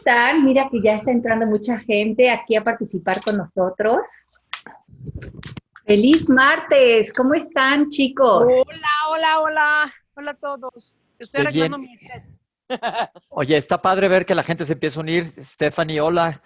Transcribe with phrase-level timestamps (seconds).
[0.00, 0.44] están?
[0.44, 4.00] Mira que ya está entrando mucha gente aquí a participar con nosotros.
[5.84, 8.44] Feliz martes, ¿cómo están chicos?
[8.46, 9.94] Hola, hola, hola.
[10.14, 10.96] Hola a todos.
[11.18, 11.88] Estoy arreglando mi.
[13.28, 15.24] Oye, está padre ver que la gente se empieza a unir.
[15.38, 16.40] Stephanie, hola.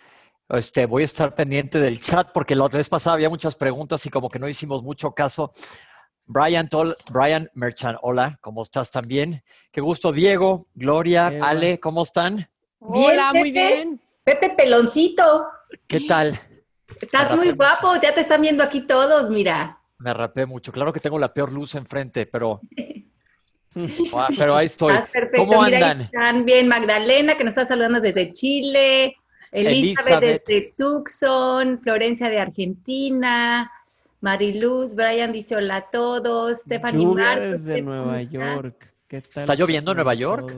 [0.49, 4.05] Este, voy a estar pendiente del chat porque la otra vez pasada había muchas preguntas
[4.05, 5.53] y como que no hicimos mucho caso.
[6.27, 9.43] Brian, Tol, Brian Merchan, hola, ¿cómo estás también?
[9.71, 12.49] Qué gusto, Diego, Gloria, Ale, ¿cómo están?
[12.79, 14.01] Hola, muy bien.
[14.25, 15.47] Pepe Peloncito.
[15.87, 16.39] ¿Qué tal?
[17.01, 19.79] Estás muy guapo, ya te están viendo aquí todos, mira.
[19.99, 20.73] Me rapé mucho.
[20.73, 22.61] Claro que tengo la peor luz enfrente, pero.
[24.17, 24.95] Ah, pero ahí estoy.
[25.35, 26.03] ¿Cómo andan?
[26.03, 29.17] están bien, Magdalena, que nos está saludando desde Chile.
[29.51, 31.81] Elizabeth, desde Tucson.
[31.83, 33.69] Florencia de Argentina.
[34.21, 36.61] Mariluz, Brian dice hola a todos.
[36.61, 37.51] Stephanie Marcos.
[37.65, 38.95] desde Nueva York.
[39.09, 39.41] ¿Qué tal?
[39.43, 40.57] ¿Está lloviendo en Nueva York?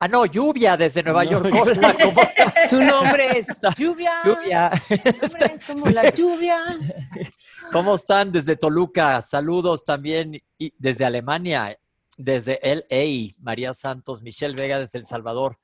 [0.00, 1.52] Ah, no, lluvia desde Nueva York.
[2.70, 4.12] Su nombre es Lluvia.
[4.24, 4.70] Lluvia.
[4.88, 6.58] es como la lluvia.
[7.72, 9.20] ¿Cómo están desde Toluca?
[9.22, 11.76] Saludos también y desde Alemania,
[12.16, 15.58] desde LA, María Santos, Michelle Vega desde El Salvador.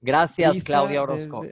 [0.00, 1.42] Gracias, Claudia Orozco.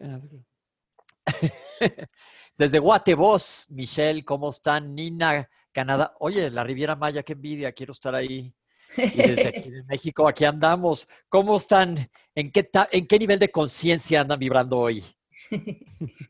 [2.59, 4.95] Desde, Guatebos, Michelle, ¿cómo están?
[4.95, 6.15] Nina, Canadá.
[6.21, 8.53] Oye, la Riviera Maya, qué envidia, quiero estar ahí.
[8.97, 11.09] Y desde aquí de México, aquí andamos.
[11.29, 11.97] ¿Cómo están?
[12.35, 15.03] ¿En qué, en qué nivel de conciencia andan vibrando hoy?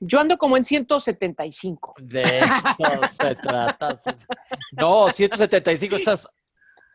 [0.00, 1.94] Yo ando como en 175.
[2.00, 4.00] De esto se trata.
[4.72, 6.28] No, 175 estás...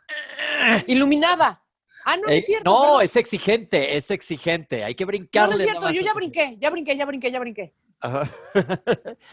[0.87, 1.63] Iluminada.
[2.05, 2.69] Ah, no, es cierto.
[2.69, 4.83] No, es exigente, es exigente.
[4.83, 5.49] Hay que brincar.
[5.49, 7.73] No, no es cierto, yo ya brinqué, ya brinqué, ya brinqué, ya brinqué.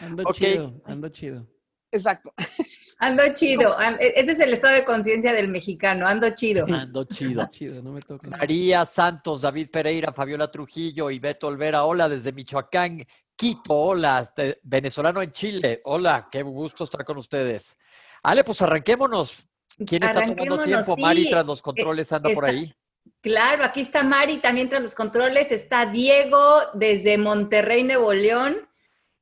[0.01, 1.47] Ando chido, ando chido.
[1.95, 2.35] Exacto.
[2.99, 3.77] Ando chido.
[4.01, 6.07] Ese es el estado de conciencia del mexicano.
[6.09, 6.67] Ando chido.
[6.69, 7.49] Ando chido.
[7.83, 8.29] no me toca.
[8.29, 11.85] María Santos, David Pereira, Fabiola Trujillo y Beto Olvera.
[11.85, 13.07] Hola desde Michoacán.
[13.37, 14.29] Quito, hola.
[14.65, 15.81] Venezolano en Chile.
[15.85, 17.79] Hola, qué gusto estar con ustedes.
[18.25, 19.47] Ale, pues arranquémonos.
[19.87, 20.97] ¿Quién está tomando tiempo?
[20.97, 22.75] Mari tras los controles anda por ahí.
[23.21, 25.53] Claro, aquí está Mari también tras los controles.
[25.53, 28.69] Está Diego desde Monterrey, Nuevo León.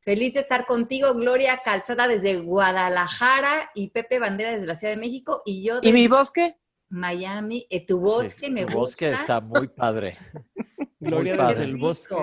[0.05, 5.01] Feliz de estar contigo, Gloria Calzada desde Guadalajara y Pepe Bandera desde la Ciudad de
[5.01, 6.57] México y yo ¿Y mi bosque?
[6.89, 7.67] Miami.
[7.71, 8.79] Eh, tu bosque me gusta.
[8.79, 10.19] bosque está muy padre.
[11.01, 12.17] Gloria desde el bosque.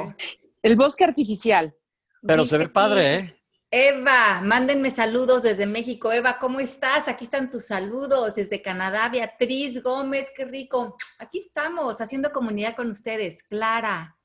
[0.62, 1.74] El bosque artificial.
[2.22, 3.36] Pero se ve padre, ¿eh?
[3.72, 6.12] Eva, mándenme saludos desde México.
[6.12, 7.08] Eva, ¿cómo estás?
[7.08, 9.08] Aquí están tus saludos desde Canadá.
[9.10, 10.98] Beatriz Gómez, qué rico.
[11.20, 13.44] Aquí estamos haciendo comunidad con ustedes.
[13.44, 14.18] Clara,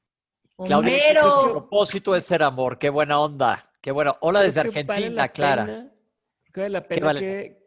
[0.57, 1.21] Claudia,
[1.51, 2.79] propósito es ser amor.
[2.79, 3.61] Qué buena onda.
[3.81, 4.17] Qué bueno.
[4.21, 5.91] Hola desde Argentina, Clara.
[6.55, 7.15] vale la pena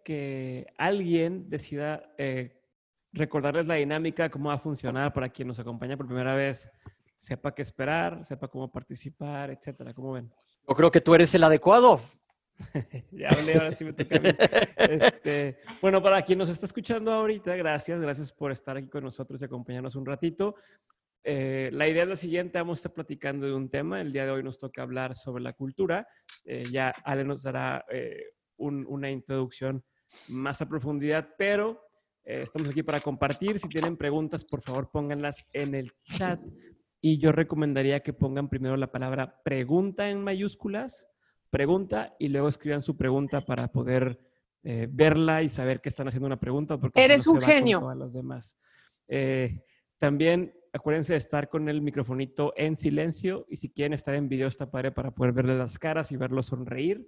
[0.03, 2.61] que, alguien decida eh,
[3.11, 6.69] recordarles la dinámica, cómo va a funcionar para quien nos acompaña por primera vez,
[7.17, 9.93] sepa qué esperar, sepa cómo participar, etcétera.
[9.93, 10.31] ¿Cómo ven?
[10.67, 11.99] Yo creo que tú eres el adecuado.
[13.11, 14.29] ya hablé, ahora sí me toca a mí.
[14.77, 19.41] Este, bueno, para quien nos está escuchando ahorita, gracias, gracias por estar aquí con nosotros
[19.41, 20.55] y acompañarnos un ratito.
[21.29, 23.99] Eh, la idea es la siguiente, vamos a estar platicando de un tema.
[23.99, 26.07] El día de hoy nos toca hablar sobre la cultura.
[26.45, 29.83] Eh, ya Ale nos dará eh, una introducción
[30.29, 31.81] más a profundidad, pero
[32.23, 33.59] estamos aquí para compartir.
[33.59, 36.39] Si tienen preguntas, por favor pónganlas en el chat.
[37.01, 41.09] Y yo recomendaría que pongan primero la palabra pregunta en mayúsculas,
[41.49, 44.17] pregunta, y luego escriban su pregunta para poder
[44.63, 46.77] verla y saber que están haciendo una pregunta.
[46.77, 47.93] Porque Eres un genio.
[47.95, 48.57] los demás.
[49.99, 54.47] también acuérdense de estar con el microfonito en silencio y si quieren estar en video
[54.47, 57.05] está padre para poder verle las caras y verlo sonreír,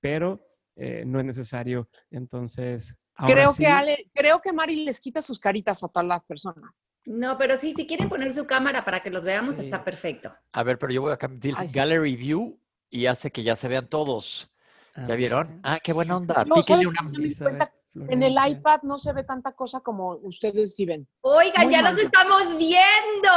[0.00, 1.88] pero eh, no es necesario.
[2.10, 6.84] Entonces, creo que Ale, creo que Mari les quita sus caritas a todas las personas.
[7.04, 10.34] No, pero sí, si quieren poner su cámara para que los veamos, está perfecto.
[10.52, 12.58] A ver, pero yo voy a cambiar Gallery View
[12.90, 14.50] y hace que ya se vean todos.
[14.96, 15.60] ¿Ya vieron?
[15.64, 16.44] Ah, qué buena onda.
[16.44, 17.72] una...
[18.08, 21.06] En el iPad no se ve tanta cosa como ustedes sí ven.
[21.20, 23.30] Oigan, ya nos estamos viendo,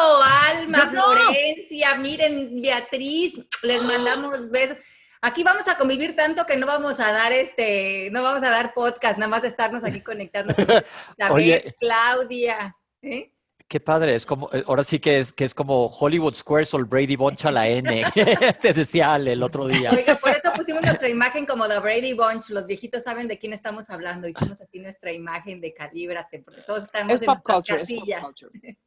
[0.49, 4.77] Alma, Florencia, miren, Beatriz, les mandamos besos.
[5.21, 8.73] Aquí vamos a convivir tanto que no vamos a dar este, no vamos a dar
[8.73, 10.53] podcast, nada más de estarnos aquí conectando.
[11.31, 12.75] Oye, Claudia.
[13.01, 13.31] ¿eh?
[13.67, 16.77] Qué padre, es como, eh, ahora sí que es, que es como Hollywood Squares o
[16.77, 18.03] Brady Bunch a la N,
[18.61, 19.91] te decía Ale el otro día.
[19.91, 23.51] Oiga, por eso pusimos nuestra imagen como la Brady Bunch, los viejitos saben de quién
[23.51, 27.81] estamos hablando, hicimos así nuestra imagen de calíbrate, porque todos estamos es en pop culture,
[27.81, 28.77] es pop culture.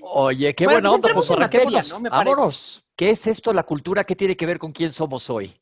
[0.00, 2.86] Oye, qué buena onda, pues arranquémonos, vámonos.
[2.96, 4.04] ¿Qué es esto, la cultura?
[4.04, 5.54] ¿Qué tiene que ver con quién somos hoy?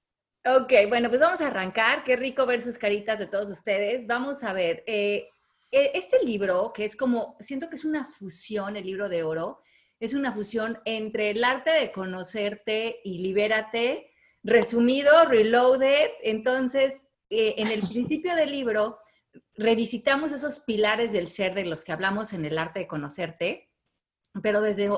[0.46, 2.04] Ok, bueno, pues vamos a arrancar.
[2.04, 4.06] Qué rico ver sus caritas de todos ustedes.
[4.06, 5.26] Vamos a ver, eh,
[5.70, 9.60] este libro, que es como, siento que es una fusión, el libro de oro,
[9.98, 14.10] es una fusión entre el arte de conocerte y libérate,
[14.42, 16.10] resumido, reloaded.
[16.22, 18.98] Entonces, eh, en el principio del libro,
[19.54, 23.70] revisitamos esos pilares del ser de los que hablamos en el arte de conocerte,
[24.42, 24.90] pero desde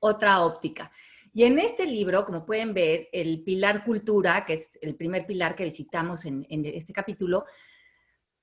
[0.00, 0.92] otra óptica.
[1.34, 5.56] Y en este libro, como pueden ver, el pilar cultura, que es el primer pilar
[5.56, 7.46] que visitamos en, este capítulo,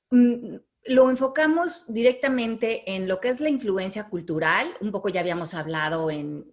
[0.10, 0.56] mm,
[0.86, 4.74] lo enfocamos directamente en lo que es la influencia cultural.
[4.81, 6.46] Un poco ya habíamos hablado en,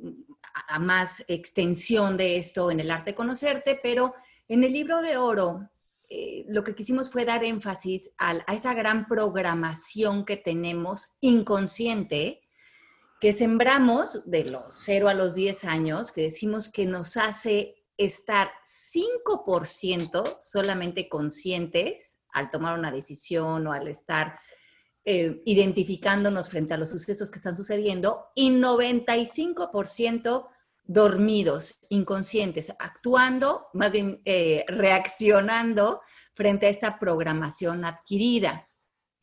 [0.68, 4.14] a, más extensión de esto en el arte de conocerte, pero
[4.48, 5.70] en el libro de oro
[6.08, 12.42] eh, lo que quisimos fue dar énfasis a, a esa gran programación que tenemos inconsciente
[13.20, 18.50] que sembramos de los 0 a los 10 años, que decimos que nos hace estar
[18.66, 24.38] 5% solamente conscientes al tomar una decisión o al estar
[25.06, 30.48] eh, identificándonos frente a los sucesos que están sucediendo y 95%
[30.84, 36.02] dormidos, inconscientes, actuando, más bien eh, reaccionando
[36.34, 38.68] frente a esta programación adquirida.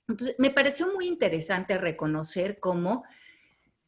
[0.07, 3.03] Entonces, me pareció muy interesante reconocer cómo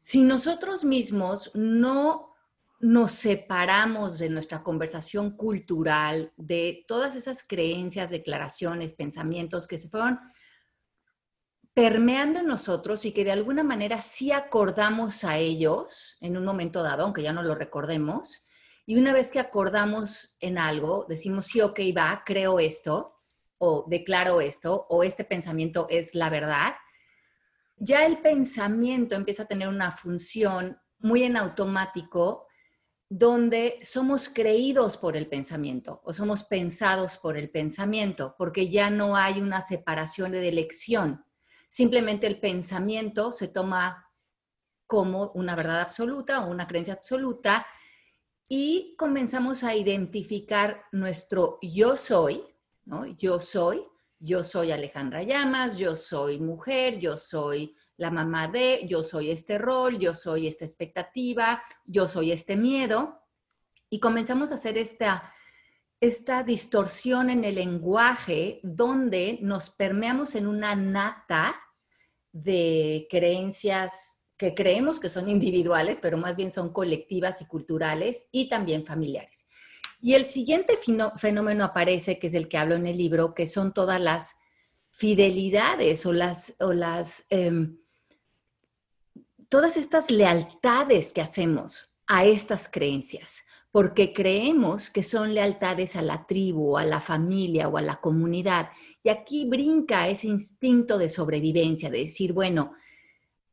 [0.02, 2.35] si nosotros mismos no
[2.80, 10.20] nos separamos de nuestra conversación cultural, de todas esas creencias, declaraciones, pensamientos que se fueron
[11.74, 16.82] permeando en nosotros y que de alguna manera sí acordamos a ellos en un momento
[16.82, 18.46] dado, aunque ya no lo recordemos,
[18.86, 23.20] y una vez que acordamos en algo, decimos, sí, ok, va, creo esto,
[23.58, 26.76] o declaro esto, o este pensamiento es la verdad,
[27.78, 32.45] ya el pensamiento empieza a tener una función muy en automático
[33.10, 39.16] donde somos creídos por el pensamiento o somos pensados por el pensamiento, porque ya no
[39.16, 41.24] hay una separación de elección.
[41.70, 44.12] Simplemente el pensamiento se toma
[44.88, 47.66] como una verdad absoluta o una creencia absoluta
[48.48, 52.44] y comenzamos a identificar nuestro yo soy,
[52.86, 53.06] ¿no?
[53.18, 53.84] Yo soy,
[54.20, 59.58] yo soy Alejandra Llamas, yo soy mujer, yo soy la mamá de, yo soy este
[59.58, 63.22] rol, yo soy esta expectativa, yo soy este miedo.
[63.90, 65.32] Y comenzamos a hacer esta,
[66.02, 71.56] esta distorsión en el lenguaje donde nos permeamos en una nata
[72.32, 78.50] de creencias que creemos que son individuales, pero más bien son colectivas y culturales y
[78.50, 79.48] también familiares.
[80.02, 80.78] Y el siguiente
[81.16, 84.36] fenómeno aparece, que es el que hablo en el libro, que son todas las
[84.92, 87.78] fidelidades o las, em,
[89.50, 96.26] todas estas lealtades que hacemos a estas creencias, porque creemos que son lealtades a la
[96.28, 98.70] tribu, a la familia o a la comunidad.
[99.04, 102.74] Y aquí brinca ese instinto de sobrevivencia, de decir, bueno,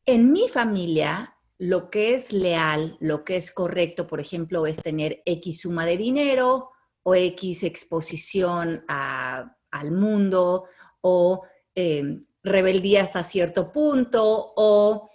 [0.06, 5.23] en mi familia lo que es leal, lo que es correcto, por ejemplo, es tener
[5.25, 6.71] X suma de dinero
[7.05, 10.65] o X exposición al mundo
[11.00, 11.43] o
[11.75, 15.09] eh, rebeldía hasta cierto punto o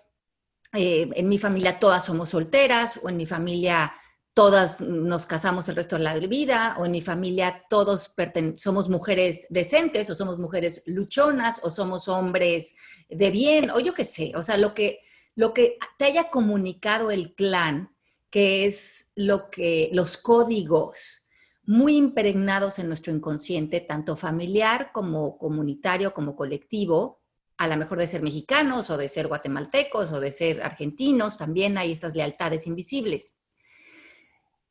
[0.77, 3.93] eh, en mi familia todas somos solteras o en mi familia
[4.35, 8.13] todas nos casamos el resto de la vida o en mi familia todos
[8.57, 12.75] somos mujeres decentes o somos mujeres luchonas o somos hombres
[13.09, 14.99] de bien o yo qué sé, o sea, lo que
[15.33, 17.95] lo que te haya comunicado el clan,
[18.29, 21.27] que es lo que los códigos
[21.63, 27.16] muy impregnados en nuestro inconsciente, tanto familiar como comunitario, como colectivo,
[27.57, 31.77] a lo mejor de ser mexicanos o de ser guatemaltecos o de ser argentinos, también
[31.77, 33.37] hay estas lealtades invisibles.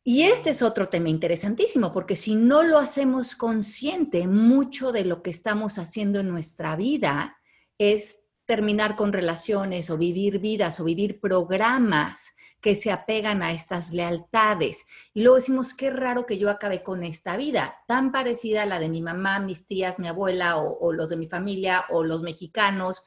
[0.04, 5.20] Y este es otro tema interesantísimo, porque si no lo hacemos consciente, mucho de lo
[5.20, 7.36] que estamos haciendo en nuestra vida
[7.76, 13.92] es terminar con relaciones o vivir vidas o vivir programas que se apegan a estas
[13.92, 14.84] lealtades.
[15.14, 18.80] Y luego decimos, qué raro que yo acabe con esta vida, tan parecida a la
[18.80, 22.22] de mi mamá, mis tías, mi abuela o, o los de mi familia o los
[22.22, 23.04] mexicanos,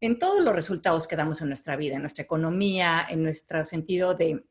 [0.00, 4.14] en todos los resultados que damos en nuestra vida, en nuestra economía, en nuestro sentido
[4.14, 4.44] de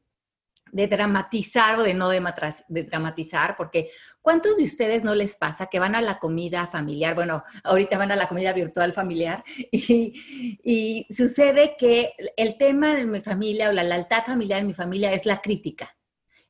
[0.72, 3.90] de dramatizar o de no de dramatizar, porque
[4.22, 7.16] ¿cuántos de ustedes no les pasa que van a la comida familiar?
[7.16, 13.22] Bueno, ahorita van a la comida virtual familiar y, sucede que el tema de mi
[13.22, 15.96] familia o la lealtad familiar en mi familia es la crítica.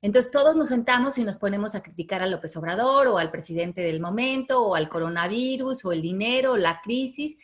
[0.01, 3.81] Entonces todos nos sentamos y nos ponemos a criticar a López Obrador o al presidente
[3.81, 7.37] del momento o al coronavirus o el dinero o la crisis.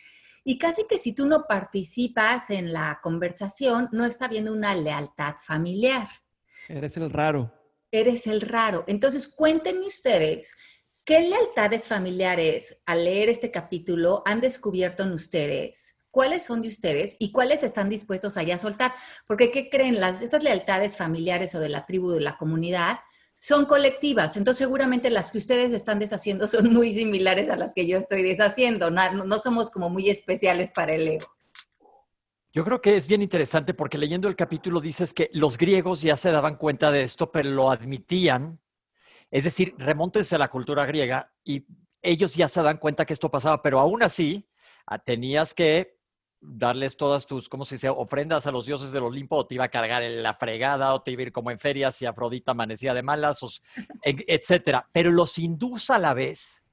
[0.44, 5.36] Y casi que si tú no participas en la conversación, no está habiendo una lealtad
[5.42, 6.06] familiar.
[6.68, 7.52] Eres el raro.
[7.90, 8.84] Eres el raro.
[8.86, 10.56] Entonces, cuéntenme ustedes,
[11.04, 15.98] ¿qué lealtades familiares al leer este capítulo han descubierto en ustedes?
[16.14, 18.94] cuáles son de ustedes y cuáles están dispuestos a soltar.
[19.26, 20.00] Porque, ¿qué creen?
[20.00, 23.00] Las, estas lealtades familiares o de la tribu, de la comunidad,
[23.40, 24.36] son colectivas.
[24.36, 28.22] Entonces, seguramente las que ustedes están deshaciendo son muy similares a las que yo estoy
[28.22, 28.90] deshaciendo.
[28.90, 31.33] No, no somos como muy especiales para el ego.
[32.54, 36.16] Yo creo que es bien interesante porque leyendo el capítulo dices que los griegos ya
[36.16, 38.60] se daban cuenta de esto, pero lo admitían.
[39.32, 41.66] Es decir, remóntense a la cultura griega y
[42.00, 44.48] ellos ya se dan cuenta que esto pasaba, pero aún así
[44.86, 45.98] ah, tenías que
[46.40, 49.64] darles todas tus, ¿cómo se dice?, ofrendas a los dioses del Olimpo, o te iba
[49.64, 52.52] a cargar en la fregada, o te iba a ir como en ferias si Afrodita
[52.52, 53.40] amanecía de malas,
[54.04, 54.88] etcétera.
[54.92, 56.63] Pero los hindús a la vez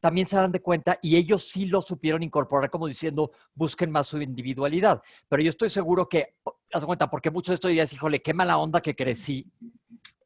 [0.00, 4.08] también se dan de cuenta y ellos sí lo supieron incorporar como diciendo, busquen más
[4.08, 5.02] su individualidad.
[5.28, 6.36] Pero yo estoy seguro que,
[6.72, 9.52] haz cuenta, porque muchos de estos días, híjole, qué mala onda que crecí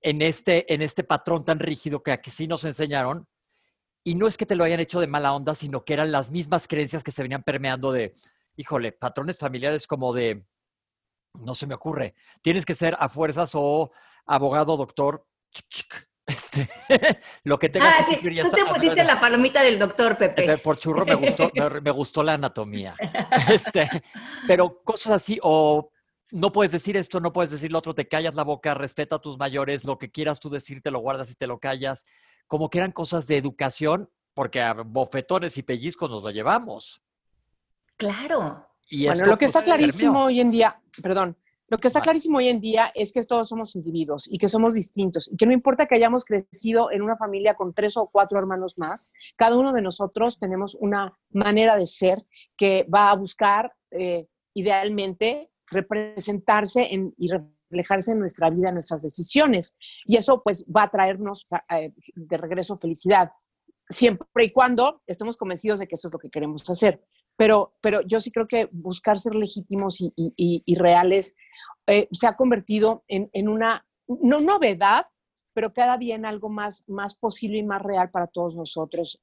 [0.00, 3.26] en este, en este patrón tan rígido que aquí sí nos enseñaron.
[4.04, 6.30] Y no es que te lo hayan hecho de mala onda, sino que eran las
[6.30, 8.12] mismas creencias que se venían permeando de,
[8.56, 10.46] híjole, patrones familiares como de,
[11.34, 13.90] no se me ocurre, tienes que ser a fuerzas o
[14.26, 15.26] abogado, doctor,
[16.54, 16.68] este,
[17.44, 18.16] lo que tengas ah, sí.
[18.16, 20.42] Tú te pusiste la palomita del doctor, Pepe.
[20.42, 21.50] Este, por churro me gustó,
[21.82, 22.94] me, gustó la anatomía.
[23.49, 23.88] Este,
[24.46, 25.90] pero cosas así, o
[26.30, 29.20] no puedes decir esto, no puedes decir lo otro, te callas la boca, respeta a
[29.20, 32.04] tus mayores, lo que quieras tú decir, te lo guardas y te lo callas.
[32.46, 37.02] Como que eran cosas de educación, porque a bofetones y pellizcos nos lo llevamos.
[37.96, 38.68] Claro.
[38.88, 41.37] Y bueno, lo que está clarísimo hoy en día, perdón,
[41.74, 44.74] lo que está clarísimo hoy en día es que todos somos individuos y que somos
[44.74, 48.38] distintos y que no importa que hayamos crecido en una familia con tres o cuatro
[48.38, 52.24] hermanos más, cada uno de nosotros tenemos una manera de ser
[52.56, 56.88] que va a buscar eh, idealmente representarse
[57.18, 59.74] y reflejarse en nuestra vida, en nuestras decisiones.
[60.04, 63.32] Y eso pues va a traernos eh, de regreso felicidad,
[63.88, 67.02] siempre y cuando estemos convencidos de que eso es lo que queremos hacer.
[67.36, 71.34] Pero, pero yo sí creo que buscar ser legítimos y, y reales
[71.86, 75.06] eh, se ha convertido en, una, no novedad,
[75.52, 79.20] pero cada día en algo más, más posible y más real para todos nosotros.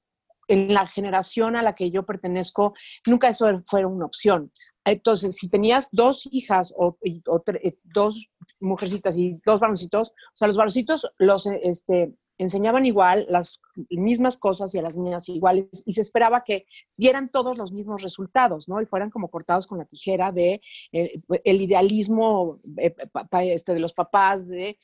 [0.47, 2.73] En la generación a la que yo pertenezco,
[3.07, 4.51] nunca eso fue una opción.
[4.85, 8.27] Entonces, si tenías dos hijas o, eh, dos
[8.59, 14.73] mujercitas y dos varoncitos, o sea, los varoncitos los, este, enseñaban igual, las mismas cosas
[14.73, 16.65] y a las niñas iguales, y se esperaba que
[16.97, 18.81] dieran todos los mismos resultados, ¿no?
[18.81, 22.95] Y fueran como cortados con la tijera de eh, el idealismo eh,
[23.41, 24.77] este, de los papás, de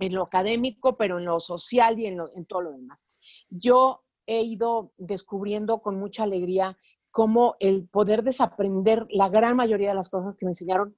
[0.00, 2.18] en lo académico, pero en lo social y en,
[2.48, 3.10] todo lo demás.
[3.50, 6.78] Yo he ido descubriendo con mucha alegría
[7.10, 10.96] cómo el poder desaprender la gran mayoría de las cosas que me enseñaron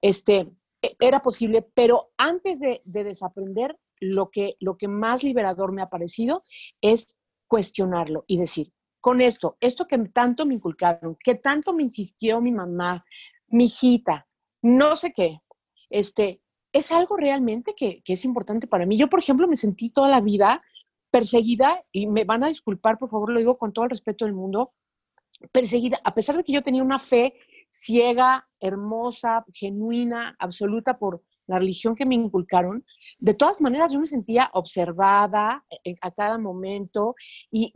[0.00, 5.82] este, e, era posible, pero antes de desaprender, lo que, lo que más liberador me
[5.82, 6.44] ha parecido
[6.80, 12.40] es cuestionarlo y decir, con esto, esto que tanto me inculcaron, que tanto me insistió
[12.40, 13.04] mi mamá,
[13.48, 14.28] mi hijita,
[14.62, 15.40] no sé qué,
[15.90, 18.98] este, es algo realmente que, que, es importante para mí.
[18.98, 20.62] Yo, por ejemplo, me sentí toda la vida
[21.10, 24.34] perseguida, y me van a disculpar, por favor, lo digo con todo el respeto del
[24.34, 24.74] mundo,
[25.52, 27.34] perseguida, a pesar de que yo tenía una fe
[27.70, 32.84] ciega, hermosa, genuina, absoluta por, la religión que me inculcaron,
[33.18, 37.16] de todas maneras yo me sentía observada eh, a cada momento
[37.50, 37.72] y,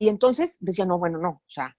[0.00, 1.76] entonces decía, no, bueno, no, o sea,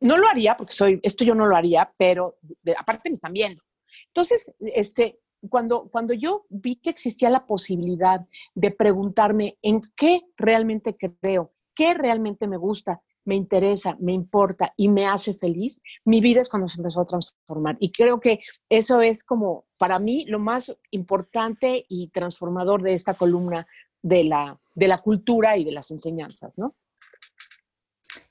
[0.00, 2.36] no lo haría porque soy, esto yo no lo haría, pero
[2.78, 3.62] aparte me están viendo.
[4.08, 5.18] Entonces, este,
[5.48, 11.94] cuando, cuando yo vi que existía la posibilidad de preguntarme en qué realmente creo, qué
[11.94, 16.68] realmente me gusta, me interesa, me importa y me hace feliz, mi vida es cuando
[16.68, 17.76] se empezó a transformar.
[17.80, 23.14] Y creo que eso es como para mí lo más importante y transformador de esta
[23.14, 23.66] columna
[24.02, 26.74] de la, de la cultura y de las enseñanzas, ¿no?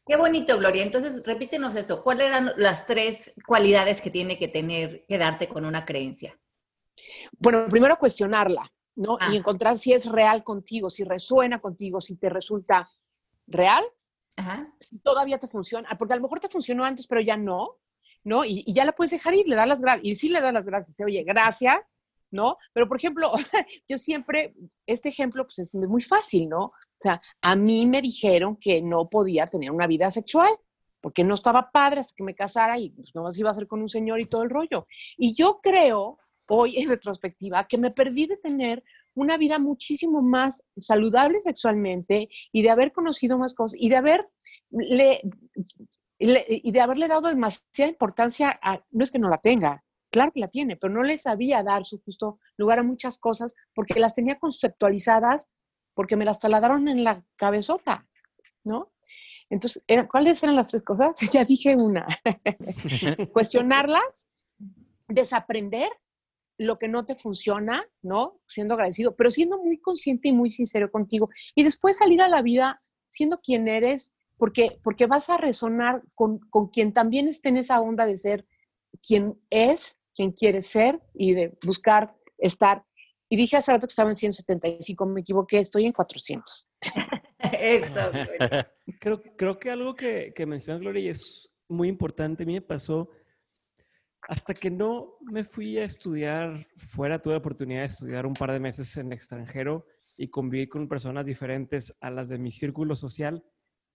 [0.05, 0.83] Qué bonito, Gloria.
[0.83, 2.03] Entonces, repítenos eso.
[2.03, 6.37] ¿Cuáles eran las tres cualidades que tiene que tener, que darte con una creencia?
[7.37, 9.17] Bueno, primero cuestionarla, ¿no?
[9.21, 9.35] Y ah.
[9.35, 12.89] encontrar si es real contigo, si resuena contigo, si te resulta
[13.47, 13.83] real
[15.03, 17.77] todavía te funciona, porque a lo mejor te funcionó antes, pero ya no,
[18.23, 18.45] ¿no?
[18.45, 20.65] Y, ya la puedes dejar ir, le das las gracias, y sí le das las
[20.65, 21.79] gracias, oye, gracias,
[22.31, 22.57] ¿no?
[22.73, 23.31] Pero, por ejemplo,
[23.87, 24.53] yo siempre,
[24.85, 26.65] este ejemplo, pues es muy fácil, ¿no?
[26.65, 30.51] O sea, a mí me dijeron que no podía tener una vida sexual,
[31.01, 33.81] porque no estaba padre hasta que me casara y pues no iba a ser con
[33.81, 34.87] un señor y todo el rollo.
[35.17, 36.19] Y yo creo,
[36.53, 42.61] hoy en retrospectiva, que me perdí de tener una vida muchísimo más saludable sexualmente y
[42.61, 45.21] de haber conocido más cosas y de haberle
[46.19, 50.41] y de haberle dado demasiada importancia a, no es que no la tenga, claro que
[50.41, 54.13] la tiene, pero no le sabía dar su justo lugar a muchas cosas porque las
[54.13, 55.49] tenía conceptualizadas,
[55.95, 58.07] porque me las talaron en la cabezota,
[58.63, 58.91] ¿no?
[59.49, 61.17] Entonces, ¿cuáles eran las tres cosas?
[61.33, 62.05] Ya dije una.
[63.33, 64.27] Cuestionarlas,
[65.07, 65.89] desaprender
[66.61, 68.39] lo que no te funciona, ¿no?
[68.45, 71.29] Siendo agradecido, pero siendo muy consciente y muy sincero contigo.
[71.55, 76.39] Y después salir a la vida siendo quien eres, porque, porque vas a resonar con,
[76.49, 78.45] con quien también esté en esa onda de ser
[79.05, 82.85] quien es, quien quiere ser y de buscar estar.
[83.27, 86.69] Y dije hace rato que estaba en 175, me equivoqué, estoy en 400.
[88.99, 92.61] creo, creo que algo que, que menciona Gloria y es muy importante, a mí me
[92.61, 93.09] pasó
[94.27, 98.51] hasta que no me fui a estudiar fuera, tuve la oportunidad de estudiar un par
[98.51, 99.85] de meses en extranjero
[100.17, 103.43] y convivir con personas diferentes a las de mi círculo social.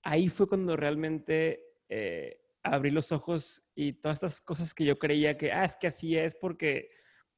[0.02, 5.36] Ahí fue cuando realmente eh, abrí los ojos y todas estas cosas que yo creía
[5.36, 6.90] que, ah, es que así es porque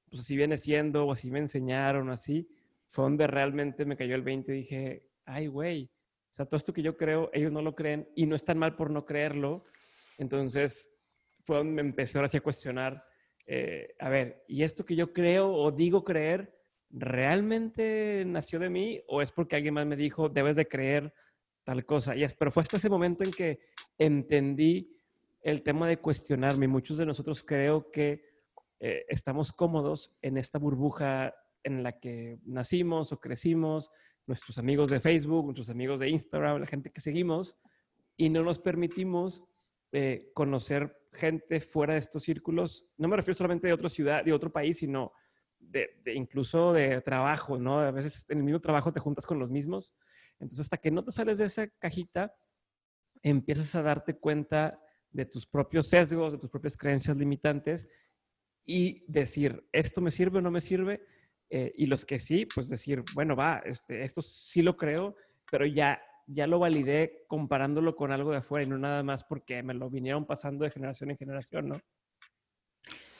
[0.09, 2.49] pues así viene siendo o así me enseñaron así,
[2.89, 5.91] fue donde realmente me cayó el 20 y dije, ay, güey,
[6.31, 8.77] o sea, todo esto que yo creo, ellos no lo creen y no están mal
[8.77, 9.65] por no creerlo.
[10.19, 10.91] Entonces,
[11.49, 13.03] fue donde me empecé ahora sí a cuestionar,
[13.47, 16.55] eh, a ver, ¿y esto que yo creo o digo creer,
[16.91, 21.15] realmente nació de mí o es porque alguien más me dijo, debes de creer
[21.65, 22.15] tal cosa?
[22.15, 23.61] Y es, pero fue hasta ese momento en que
[23.97, 24.95] entendí
[25.41, 26.69] el tema de cuestionarme.
[26.69, 28.27] Muchos de nosotros creo que
[28.81, 33.91] eh, estamos cómodos en esta burbuja en la que nacimos o crecimos,
[34.27, 37.57] nuestros amigos de Facebook, nuestros amigos de Instagram, la gente que seguimos,
[38.19, 39.43] y no nos permitimos
[39.93, 44.33] eh, conocer gente fuera de estos círculos, no me refiero solamente de otra ciudad, de
[44.33, 45.13] otro país, sino
[45.59, 47.81] de, incluso de trabajo, ¿no?
[47.81, 49.95] A veces en el mismo trabajo te juntas con los mismos.
[50.39, 52.35] Entonces, hasta que no te sales de esa cajita,
[53.23, 57.89] empiezas a darte cuenta de tus propios sesgos, de tus propias creencias limitantes
[58.65, 61.03] y decir, ¿esto me sirve o no me sirve?
[61.51, 65.17] Eh, y los que sí, pues decir, bueno, va, este, esto sí lo creo,
[65.51, 69.63] pero ya ya lo validé comparándolo con algo de afuera y no nada más porque
[69.63, 71.81] me lo vinieron pasando de generación en generación, ¿no?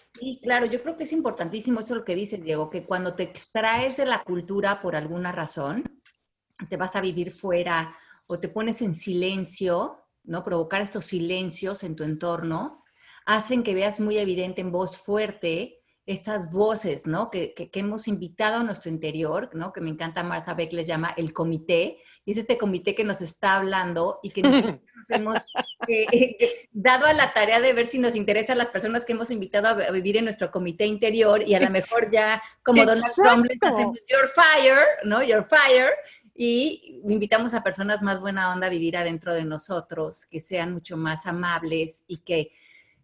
[0.09, 3.23] Sí, claro, yo creo que es importantísimo eso lo que dices, Diego, que cuando te
[3.23, 5.85] extraes de la cultura por alguna razón,
[6.69, 10.45] te vas a vivir fuera o te pones en silencio, ¿no?
[10.45, 12.85] Provocar estos silencios en tu entorno
[13.27, 15.78] hacen que veas muy evidente en voz fuerte
[16.09, 17.31] estas voces, ¿no?
[17.31, 19.75] Que, que, hemos invitado a nuestro interior, ¿no?
[19.75, 23.21] Que me encanta, Martha Beck les llama el comité, y es este comité que nos
[23.21, 24.41] está hablando y que
[24.97, 25.37] nos hemos
[25.87, 29.13] eh, eh, dado a la tarea de ver si nos interesa a las personas que
[29.13, 33.05] hemos invitado a, vivir en nuestro comité interior y a lo mejor ya, como Donald
[33.15, 35.23] Trump, les hacemos Your Fire, ¿no?
[35.23, 35.91] Your Fire,
[36.35, 40.97] y invitamos a personas más buena onda a vivir adentro de nosotros, que sean mucho
[40.97, 42.53] más amables y que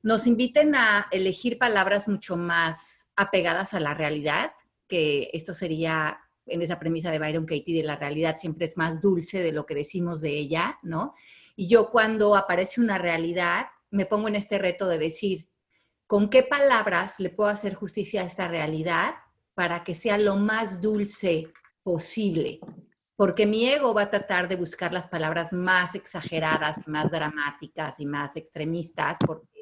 [0.05, 4.53] nos inviten a elegir palabras mucho más apegadas a la realidad,
[4.87, 9.01] que esto sería en esa premisa de Byron Katie de la realidad siempre es más
[9.01, 11.14] dulce de lo que decimos de ella, ¿no?
[11.57, 15.49] Y yo cuando aparece una realidad, me pongo en este reto de decir,
[16.07, 19.14] ¿con qué palabras le puedo hacer justicia a esta realidad
[19.55, 21.47] para que sea lo más dulce
[21.83, 22.61] posible?
[23.17, 28.05] Porque mi ego va a tratar de buscar las palabras más exageradas, más dramáticas y
[28.05, 29.54] más extremistas, porque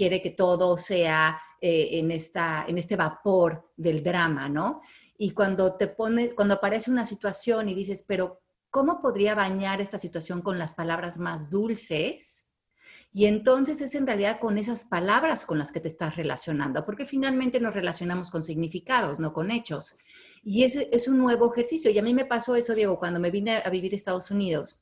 [0.00, 4.80] quiere que todo sea eh, en, esta, en este vapor del drama, ¿no?
[5.18, 9.98] Y cuando te pone, cuando aparece una situación y dices, pero ¿cómo podría bañar esta
[9.98, 12.50] situación con las palabras más dulces?
[13.12, 17.04] Y entonces es en realidad con esas palabras con las que te estás relacionando, porque
[17.04, 19.98] finalmente nos relacionamos con significados, no con hechos.
[20.42, 21.90] Y ese es un nuevo ejercicio.
[21.90, 24.80] Y a mí me pasó eso, Diego, cuando me vine a vivir a Estados Unidos,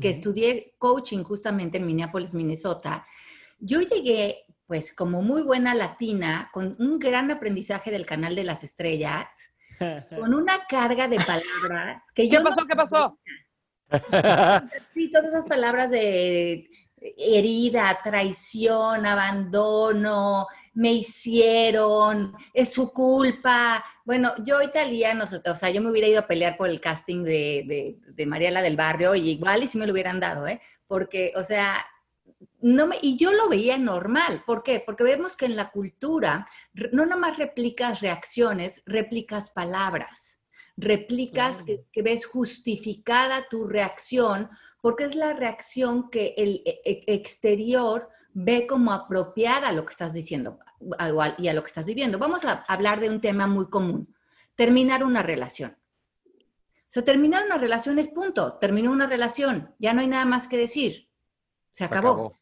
[0.00, 3.06] que estudié coaching justamente en Minneapolis, Minnesota
[3.60, 8.64] yo llegué, pues como muy buena latina, con un gran aprendizaje del canal de las
[8.64, 9.26] estrellas,
[10.16, 12.38] con una carga de palabras que yo...
[12.38, 12.66] ¿Qué pasó?
[12.66, 13.18] ¿Qué pasó?
[14.94, 16.68] Sí, todas esas palabras de
[17.16, 23.84] herida, traición, abandono, me hicieron, es su culpa.
[24.04, 27.64] Bueno, yo italiano, o sea, yo me hubiera ido a pelear por el casting de,
[27.66, 30.60] de, de Mariela del Barrio y igual y si me lo hubieran dado, ¿eh?
[30.86, 31.84] Porque, o sea,
[32.62, 34.42] no me, y yo lo veía normal.
[34.46, 34.82] ¿Por qué?
[34.84, 36.48] Porque vemos que en la cultura
[36.92, 40.44] no nomás replicas reacciones, replicas palabras,
[40.76, 48.08] replicas que, ves justificada tu reacción porque es la reacción que el e, e, exterior
[48.32, 50.58] ve como apropiada a lo que estás diciendo
[51.38, 52.18] y a lo que estás viviendo.
[52.18, 54.14] Vamos a hablar de un tema muy común,
[54.54, 55.76] terminar una relación.
[56.34, 60.48] O sea, terminar una relación es punto, terminó una relación, ya no hay nada más
[60.48, 61.08] que decir,
[61.72, 62.32] se acabó.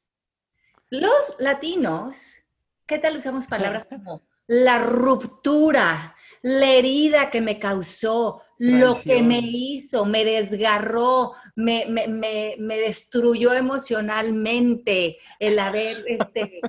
[0.91, 2.45] Los latinos,
[2.87, 9.39] ¿qué tal usamos palabras como la ruptura, la herida que me causó, lo que me
[9.39, 16.61] hizo, me desgarró, me, destruyó emocionalmente el haber, este,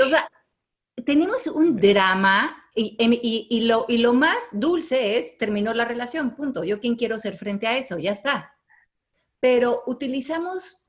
[0.00, 0.30] o sea,
[1.04, 6.62] tenemos un drama y, lo, y lo más dulce es, terminó la relación, punto.
[6.62, 8.54] Yo quién quiero ser frente a eso, ya está.
[9.40, 10.84] Pero utilizamos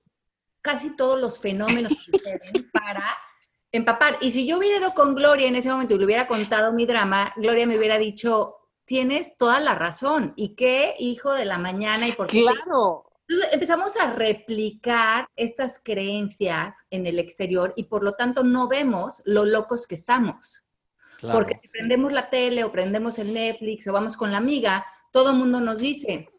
[0.62, 3.18] casi todos los fenómenos que suceden para
[3.72, 4.18] empapar.
[4.22, 6.86] Y si yo hubiera ido con Gloria en ese momento y le hubiera contado mi
[6.86, 10.34] drama, Gloria me hubiera dicho, tienes toda la razón.
[10.36, 12.08] ¿Y qué hijo de la mañana?
[12.08, 12.42] ¿Y por qué?
[12.42, 13.06] Claro.
[13.28, 19.22] Entonces empezamos a replicar estas creencias en el exterior y por lo tanto no vemos
[19.26, 20.66] lo locos que estamos.
[21.22, 25.32] Porque si prendemos la tele o prendemos el Netflix o vamos con la amiga, todo
[25.32, 26.30] el mundo nos dice,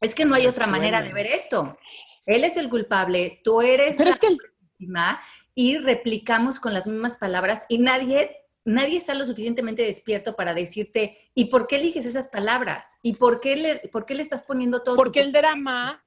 [0.00, 1.78] es que no hay otra manera de ver esto.
[2.26, 5.20] Él es el culpable, tú eres la víctima
[5.54, 11.18] y replicamos con las mismas palabras y nadie nadie está lo suficientemente despierto para decirte,
[11.34, 12.98] ¿y por qué eliges esas palabras?
[13.02, 14.96] ¿Y por qué le, por qué le estás poniendo todo?
[14.96, 16.04] Porque el drama...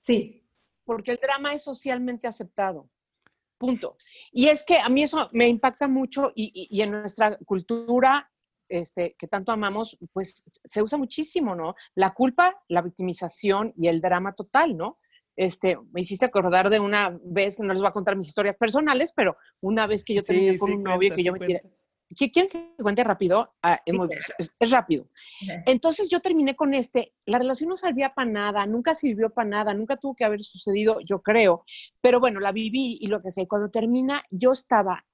[0.00, 0.44] Sí.
[0.84, 2.90] Porque el drama es socialmente aceptado.
[3.58, 3.96] Punto.
[4.32, 8.30] Y es que a mí eso me impacta mucho y, y en nuestra cultura
[8.70, 11.74] este, que tanto amamos, pues se usa muchísimo, ¿no?
[11.94, 14.98] La culpa, la victimización y el drama total, ¿no?
[15.36, 19.12] Este, me hiciste acordar de una vez, no les voy a contar mis historias personales,
[19.14, 21.62] pero una vez que yo terminé con un novio que yo me tiré.
[22.16, 23.54] ¿Quieren que cuente rápido?
[23.62, 25.08] Ah, es, rápido.
[25.64, 27.14] Entonces yo terminé con este.
[27.24, 30.98] La relación no servía para nada, nunca sirvió para nada, nunca tuvo que haber sucedido,
[31.08, 31.64] yo creo.
[32.00, 33.46] Pero bueno, la viví y lo que sé.
[33.46, 35.06] Cuando termina, yo estaba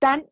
[0.00, 0.28] tan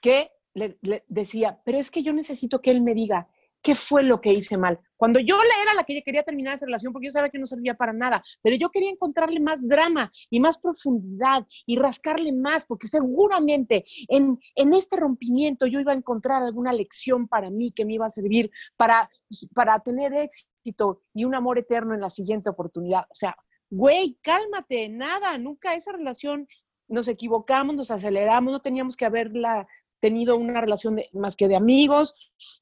[0.00, 3.28] que le, decía, pero es que yo necesito que él me diga
[3.62, 4.78] qué fue lo que hice mal.
[4.96, 7.46] Cuando yo le era la que quería terminar esa relación, porque yo sabía que no
[7.46, 12.64] servía para nada, pero yo quería encontrarle más drama y más profundidad y rascarle más,
[12.64, 17.84] porque seguramente en, en este rompimiento yo iba a encontrar alguna lección para mí que
[17.84, 19.10] me iba a servir para,
[19.54, 23.02] para tener éxito y un amor eterno en la siguiente oportunidad.
[23.10, 23.36] O sea,
[23.68, 26.46] güey, cálmate, nada, nunca esa relación
[26.88, 29.66] nos equivocamos, nos aceleramos, no teníamos que haberla
[30.00, 32.14] tenido una relación más que de amigos,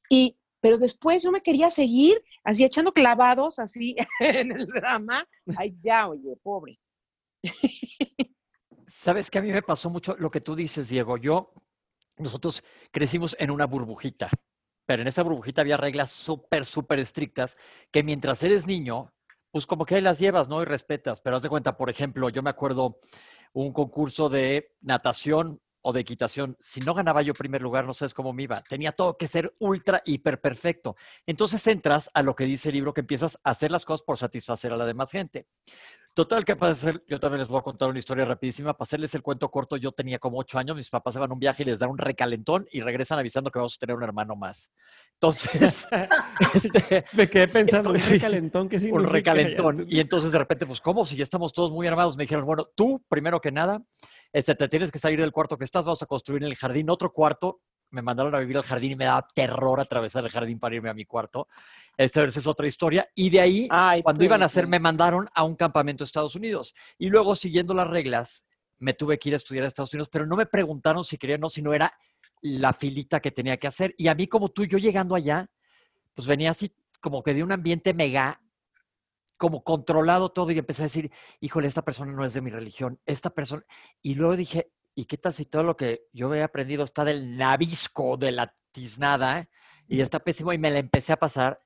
[0.09, 5.27] y, pero después yo me quería seguir así echando clavados así en el drama.
[5.57, 6.79] Ay, ya, oye, pobre.
[8.87, 11.17] Sabes que a mí me pasó mucho lo que tú dices, Diego.
[11.17, 11.53] Yo,
[12.17, 14.31] nosotros crecimos en una burbujita,
[14.87, 17.57] pero en esa burbujita había reglas súper, súper estrictas
[17.91, 19.13] que mientras eres niño,
[19.51, 20.63] pues como que las llevas, ¿no?
[20.63, 21.21] Y respetas.
[21.21, 22.99] Pero haz de cuenta, por ejemplo, yo me acuerdo
[23.53, 28.15] un concurso de natación o de equitación, si no ganaba yo primer lugar, no sabes
[28.15, 28.63] cómo me iba.
[28.63, 30.97] Tenía todo que ser ultra, hiper perfecto.
[31.27, 34.17] Entonces entras a lo que dice el libro, que empiezas a hacer las cosas por
[34.17, 35.47] satisfacer a la demás gente.
[36.15, 38.73] Total, que para hacer, yo también les voy a contar una historia rapidísima.
[38.73, 41.35] Para hacerles el cuento corto, yo tenía como ocho años, mis papás se van a
[41.35, 44.05] un viaje y les dan un recalentón y regresan avisando que vamos a tener un
[44.05, 44.71] hermano más.
[45.15, 45.89] Entonces,
[46.55, 49.03] este, me quedé pensando, ¿un recalentón qué significa?
[49.03, 49.87] Un recalentón.
[49.89, 51.05] Y entonces de repente, pues, ¿cómo?
[51.05, 53.83] Si ya estamos todos muy armados, me dijeron, bueno, tú, primero que nada,
[54.35, 56.91] este, te tienes que salir del cuarto que estás, vamos a construir en el jardín
[56.91, 57.63] otro cuarto
[57.95, 60.91] me mandaron a vivir al jardín y me daba terror atravesar el jardín para irme
[60.91, 61.47] a mi cuarto.
[61.97, 63.09] Esta es otra historia.
[63.15, 63.69] Y de ahí,
[64.03, 66.75] cuando iban a hacer, me mandaron a un campamento a Estados Unidos.
[66.99, 68.45] Y luego, siguiendo las reglas,
[68.79, 71.37] me tuve que ir a estudiar a Estados Unidos, pero no me preguntaron si quería
[71.37, 71.95] o no, sino era
[72.41, 73.95] la filita que tenía que hacer.
[73.97, 75.49] Y a mí, como tú, yo llegando allá,
[76.15, 78.41] pues venía así como que de un ambiente mega
[79.39, 83.01] como controlado todo y empecé a decir, híjole, esta persona no es de mi religión,
[83.07, 83.65] esta persona.
[84.03, 87.37] Y luego dije, ¿y qué tal si todo lo que yo he aprendido está del
[87.37, 89.49] nabisco, de la tiznada,
[89.89, 90.53] y está pésimo?
[90.53, 91.63] Y me la empecé a pasar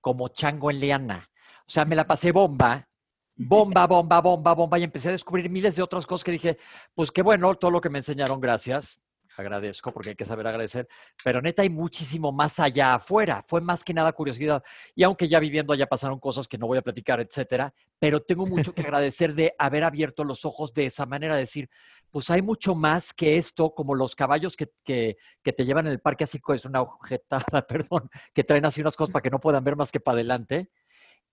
[0.00, 1.30] como chango en liana.
[1.60, 2.88] O sea, me la pasé bomba,
[3.36, 6.58] bomba, bomba, bomba, bomba, y empecé a descubrir miles de otras cosas que dije,
[6.94, 9.02] pues qué bueno, todo lo que me enseñaron, gracias
[9.36, 10.86] agradezco porque hay que saber agradecer,
[11.24, 14.62] pero neta hay muchísimo más allá afuera, fue más que nada curiosidad.
[14.94, 18.46] Y aunque ya viviendo allá pasaron cosas que no voy a platicar, etcétera, pero tengo
[18.46, 21.68] mucho que agradecer de haber abierto los ojos de esa manera, decir,
[22.10, 25.92] pues hay mucho más que esto, como los caballos que, que, que te llevan en
[25.92, 29.40] el parque, así es una objetada, perdón, que traen así unas cosas para que no
[29.40, 30.70] puedan ver más que para adelante.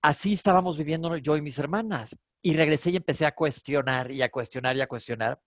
[0.01, 2.17] Así estábamos viviendo yo y mis hermanas.
[2.41, 5.41] Y regresé y empecé a cuestionar y a cuestionar y a cuestionar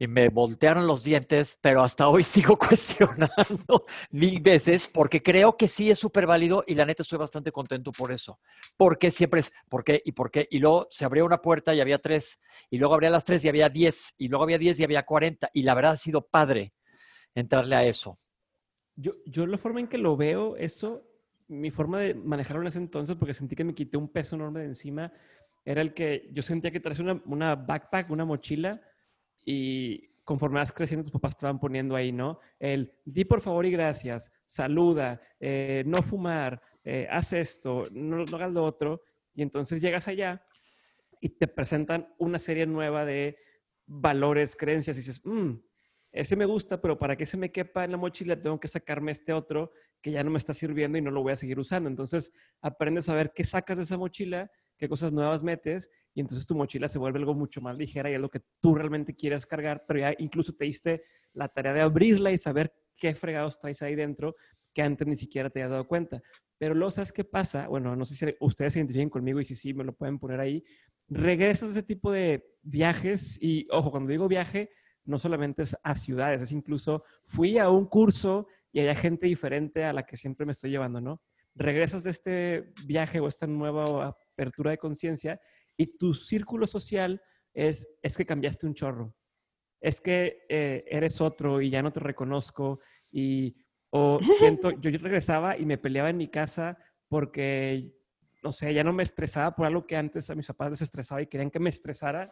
[0.00, 5.68] y me voltearon los dientes, pero hasta hoy sigo cuestionando mil veces porque creo que
[5.68, 8.40] sí es súper válido y la neta estoy bastante contento por eso.
[8.78, 10.00] Porque siempre es, ¿por qué?
[10.02, 10.48] ¿Y por qué?
[10.50, 13.50] Y luego se abrió una puerta y había tres, y luego abría las tres y
[13.50, 16.72] había diez, y luego había diez y había cuarenta, y la verdad ha sido padre
[17.34, 18.14] entrarle a eso.
[18.96, 21.06] Yo, yo la forma en que lo veo, eso,
[21.48, 24.60] mi forma de manejarlo en ese entonces, porque sentí que me quité un peso enorme
[24.60, 25.12] de encima,
[25.62, 28.80] era el que yo sentía que traía una, una backpack, una mochila,
[29.44, 32.38] y conforme vas creciendo, tus papás te van poniendo ahí, ¿no?
[32.58, 38.36] El di por favor y gracias, saluda, eh, no fumar, eh, haz esto, no, no
[38.36, 39.02] hagas lo otro,
[39.34, 40.42] y entonces llegas allá
[41.20, 43.38] y te presentan una serie nueva de
[43.86, 45.54] valores, creencias, y dices, mmm,
[46.12, 49.12] ese me gusta, pero para que se me quepa en la mochila tengo que sacarme
[49.12, 51.88] este otro que ya no me está sirviendo y no lo voy a seguir usando.
[51.88, 54.50] Entonces aprendes a ver qué sacas de esa mochila,
[54.80, 58.14] qué cosas nuevas metes y entonces tu mochila se vuelve algo mucho más ligera y
[58.14, 61.02] es lo que tú realmente quieres cargar, pero ya incluso te diste
[61.34, 64.34] la tarea de abrirla y saber qué fregados traes ahí dentro
[64.74, 66.22] que antes ni siquiera te habías dado cuenta.
[66.58, 67.68] Pero luego, ¿sabes qué pasa?
[67.68, 70.40] Bueno, no sé si ustedes se identifiquen conmigo y si sí, me lo pueden poner
[70.40, 70.64] ahí.
[71.08, 74.70] Regresas a ese tipo de viajes y, ojo, cuando digo viaje,
[75.04, 79.84] no solamente es a ciudades, es incluso fui a un curso y hay gente diferente
[79.84, 81.20] a la que siempre me estoy llevando, ¿no?
[81.54, 85.40] Regresas de este viaje o esta nueva apertura de conciencia
[85.76, 87.20] y tu círculo social
[87.54, 89.14] es, es que cambiaste un chorro.
[89.80, 92.78] Es que eh, eres otro y ya no te reconozco
[93.12, 93.56] y
[93.90, 97.92] o siento, yo regresaba y me peleaba en mi casa porque,
[98.42, 101.22] no sé, ya no me estresaba por algo que antes a mis papás les estresaba
[101.22, 102.28] y querían que me estresara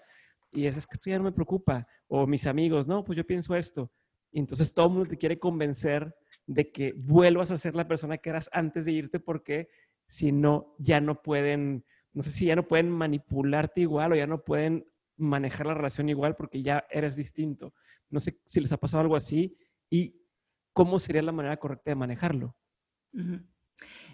[0.53, 1.87] y es, es que esto ya no me preocupa.
[2.07, 3.91] O mis amigos, no, pues yo pienso esto.
[4.31, 6.15] Y entonces todo el mundo te quiere convencer
[6.47, 9.69] de que vuelvas a ser la persona que eras antes de irte porque
[10.09, 14.27] si no, ya no pueden, no sé si ya no pueden manipularte igual o ya
[14.27, 17.75] no pueden manejar la relación igual porque ya eres distinto.
[18.11, 19.57] No sé si les ha pasado algo así
[19.90, 20.16] y
[20.73, 22.57] cómo sería la manera correcta de manejarlo.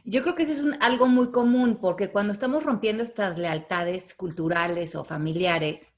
[0.05, 4.95] Yo creo que eso es algo muy común porque cuando estamos rompiendo estas lealtades culturales
[4.95, 5.95] o familiares,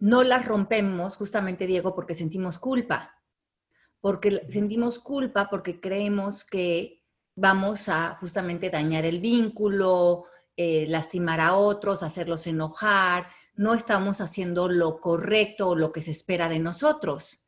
[0.00, 3.14] no las rompemos justamente, Diego, porque sentimos culpa.
[4.00, 6.97] Porque sentimos culpa porque creemos que
[7.38, 10.24] vamos a justamente dañar el vínculo,
[10.56, 16.10] eh, lastimar a otros, hacerlos enojar, no estamos haciendo lo correcto o lo que se
[16.10, 17.44] espera de nosotros.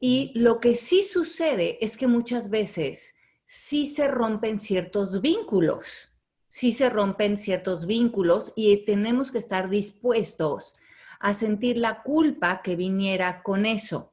[0.00, 3.14] Y lo que sí sucede es que muchas veces
[3.46, 6.12] sí se rompen ciertos vínculos,
[6.48, 10.74] sí se rompen ciertos vínculos y tenemos que estar dispuestos
[11.20, 14.12] a sentir la culpa que viniera con eso.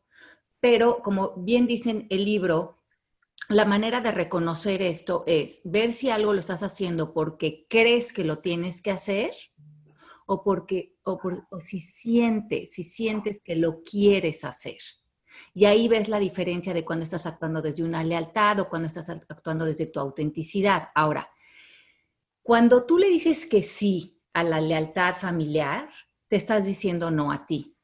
[0.59, 2.80] Pero como bien dicen el libro,
[3.49, 8.23] la manera de reconocer esto es ver si algo lo estás haciendo porque crees que
[8.23, 9.31] lo tienes que hacer
[10.25, 11.19] o porque o,
[11.59, 14.77] si sientes, si sientes que lo quieres hacer.
[15.53, 19.09] Y ahí ves la diferencia de cuando estás actuando desde una lealtad o cuando estás
[19.09, 20.89] actuando desde tu autenticidad.
[20.95, 21.29] Ahora,
[22.41, 25.89] cuando tú le dices que sí a la lealtad familiar,
[26.27, 27.75] te estás diciendo no a ti.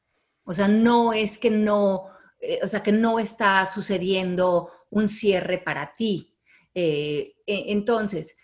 [0.44, 2.06] O sea, no es que no,
[2.40, 6.36] eh, o sea, que no está sucediendo un cierre para ti.
[6.74, 8.36] Eh, e, entonces,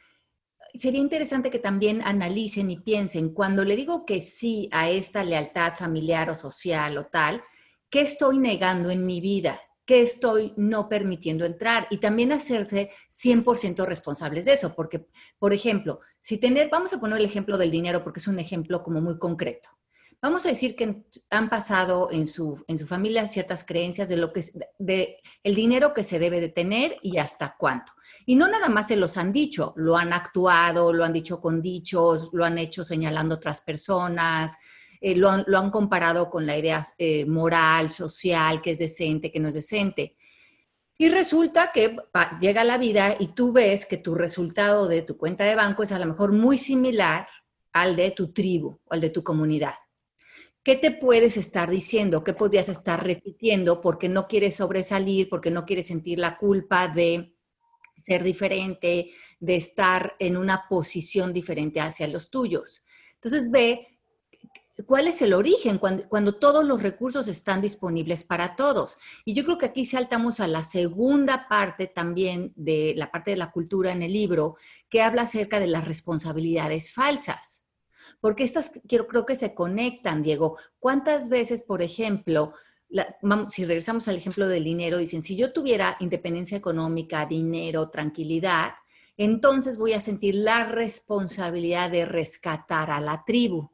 [0.74, 5.74] sería interesante que también analicen y piensen, cuando le digo que sí a esta lealtad
[5.76, 7.42] familiar o social o tal,
[7.90, 9.60] ¿qué estoy negando en mi vida?
[9.86, 11.86] ¿Qué estoy no permitiendo entrar?
[11.90, 15.06] Y también hacerse 100% responsables de eso, porque,
[15.38, 18.82] por ejemplo, si tener, vamos a poner el ejemplo del dinero porque es un ejemplo
[18.82, 19.68] como muy concreto
[20.24, 24.32] vamos a decir que han pasado en su, en su familia ciertas creencias de lo
[24.32, 24.42] que
[24.78, 27.92] de el dinero que se debe de tener y hasta cuánto.
[28.24, 31.60] Y no nada más se los han dicho, lo han actuado, lo han dicho con
[31.60, 34.56] dichos, lo han hecho señalando otras personas,
[35.02, 39.48] eh, lo, han, comparado con la idea eh, moral, social, que es decente, que no
[39.48, 40.16] es decente.
[40.96, 41.96] Y resulta que
[42.40, 45.92] llega la vida y tú ves que tu resultado de tu cuenta de banco es
[45.92, 47.28] a lo mejor muy similar
[47.74, 49.74] al de tu tribu al de tu comunidad.
[50.64, 52.24] ¿Qué te puedes estar diciendo?
[52.24, 57.36] ¿Qué podrías estar repitiendo porque no quieres sobresalir, porque no quieres sentir la culpa de
[58.02, 62.82] ser diferente, de estar en una posición diferente hacia los tuyos?
[63.14, 63.98] Entonces ve
[64.86, 68.96] cuál es el origen cuando, todos los recursos están disponibles para todos.
[69.26, 73.36] Y yo creo que aquí saltamos a la segunda parte también de la parte de
[73.36, 74.56] la cultura en el libro,
[74.88, 77.63] que habla acerca de las responsabilidades falsas
[78.24, 80.56] porque estas quiero, creo que se conectan, Diego.
[80.78, 82.54] ¿Cuántas veces, por ejemplo,
[83.50, 88.76] si regresamos al ejemplo del dinero, dicen, si yo tuviera independencia económica, dinero, tranquilidad,
[89.18, 93.70] entonces voy a sentir la responsabilidad de rescatar a la tribu.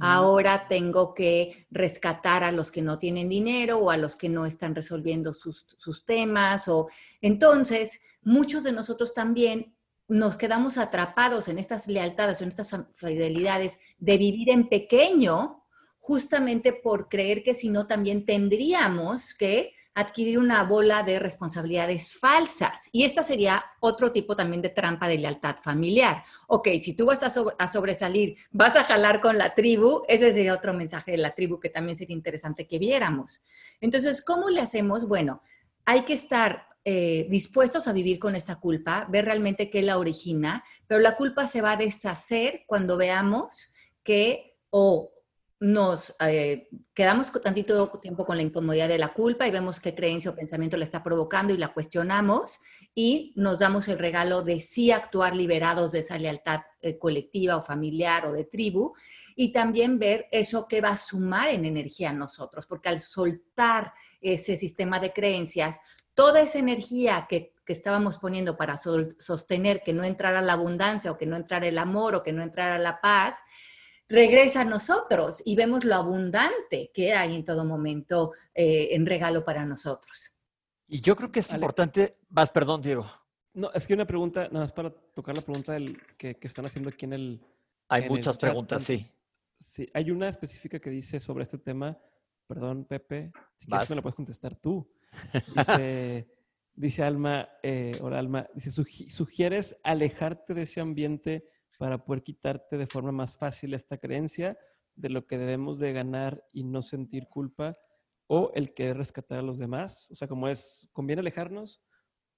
[0.00, 4.46] Ahora tengo que rescatar a los que no tienen dinero o a los que no
[4.46, 6.68] están resolviendo sus, sus temas.
[6.68, 6.88] O
[7.20, 9.74] entonces, muchos de nosotros también
[10.08, 15.64] nos quedamos atrapados en estas lealtades, en estas fidelidades de vivir en pequeño,
[16.00, 22.88] justamente por creer que si no también tendríamos que adquirir una bola de responsabilidades falsas.
[22.92, 26.24] Y esta sería otro tipo también de trampa de lealtad familiar.
[26.46, 30.54] Ok, si tú vas a, a, sobresalir, vas a jalar con la tribu, ese sería
[30.54, 33.42] otro mensaje de la tribu que también sería interesante que viéramos.
[33.80, 35.06] Entonces, ¿cómo le hacemos?
[35.06, 35.42] Bueno,
[35.84, 40.64] hay que estar eh, dispuestos a vivir con esta culpa, ver realmente qué la origina,
[40.86, 45.12] pero la culpa se va a deshacer cuando veamos que o
[45.62, 50.32] nos eh, quedamos tantito tiempo con la incomodidad de la culpa y vemos qué creencia
[50.32, 52.58] o pensamiento la está provocando y la cuestionamos
[52.96, 57.62] y nos damos el regalo de sí actuar liberados de esa lealtad eh, colectiva o
[57.62, 58.94] familiar o de tribu
[59.36, 63.92] y también ver eso que va a sumar en energía a nosotros, porque al soltar
[64.20, 65.78] ese sistema de creencias,
[66.14, 71.18] toda esa energía que, que estábamos poniendo para sostener que no entrara la abundancia o
[71.18, 73.36] que no entrara el amor o que no entrara la paz,
[74.08, 79.44] regresa a nosotros y vemos lo abundante que hay en todo momento eh, en regalo
[79.44, 80.34] para nosotros.
[80.86, 83.06] Y yo creo que es importante, vas, perdón, Diego.
[83.54, 86.90] No, es que una pregunta, nada más para tocar la pregunta del, que, están haciendo
[86.90, 87.40] aquí en el...
[87.88, 89.10] Hay muchas preguntas, sí.
[89.58, 91.96] Sí, hay una específica que dice sobre este tema,
[92.46, 94.86] perdón, Pepe, si quieres me la puedes contestar tú.
[95.56, 96.28] Dice,
[96.74, 101.48] dice Alma, eh, hola Alma, dice, sugieres alejarte de ese ambiente
[101.78, 104.56] para poder quitarte de forma más fácil esta creencia
[104.94, 107.76] de lo que debemos de ganar y no sentir culpa
[108.26, 110.10] o el querer rescatar a los demás?
[110.10, 111.82] O sea, como es, ¿conviene alejarnos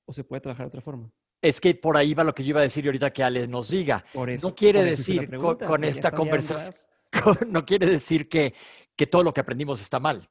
[0.07, 1.13] o se puede trabajar de otra forma?
[1.43, 3.71] Es que por ahí va lo que yo iba a decir ahorita que Ale nos
[3.71, 4.05] diga.
[4.43, 6.89] no quiere decir con, esta conversación,
[7.49, 8.55] no quiere decir que,
[8.97, 10.31] que todo lo que aprendimos está mal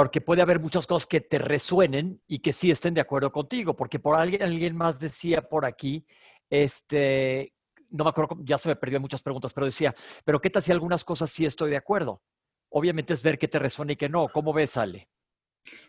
[0.00, 3.76] porque puede haber muchas cosas que te resuenen y que sí estén de acuerdo contigo,
[3.76, 6.04] porque por alguien, alguien más decía por aquí,
[6.50, 7.54] este,
[7.90, 10.72] no me acuerdo, ya se me perdió muchas preguntas, pero decía, pero ¿qué tal si
[10.72, 12.22] algunas cosas sí estoy de acuerdo?
[12.70, 14.26] Obviamente es ver qué te resuena y qué no.
[14.26, 15.08] ¿Cómo ves, Ale?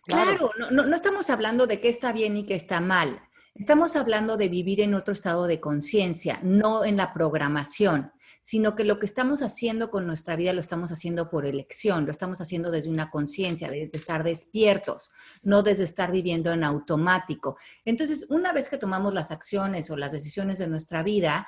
[0.03, 3.19] Claro, no, no, estamos hablando de qué está bien y qué está mal.
[3.55, 8.11] Estamos hablando de vivir en otro estado de conciencia, no en la programación,
[8.45, 12.11] sino que lo que estamos haciendo con nuestra vida lo estamos haciendo por elección, lo
[12.11, 15.09] estamos haciendo desde una conciencia, desde estar despiertos,
[15.41, 17.57] no desde estar viviendo en automático.
[17.85, 21.47] Entonces, una vez que tomamos las acciones o las decisiones de nuestra vida,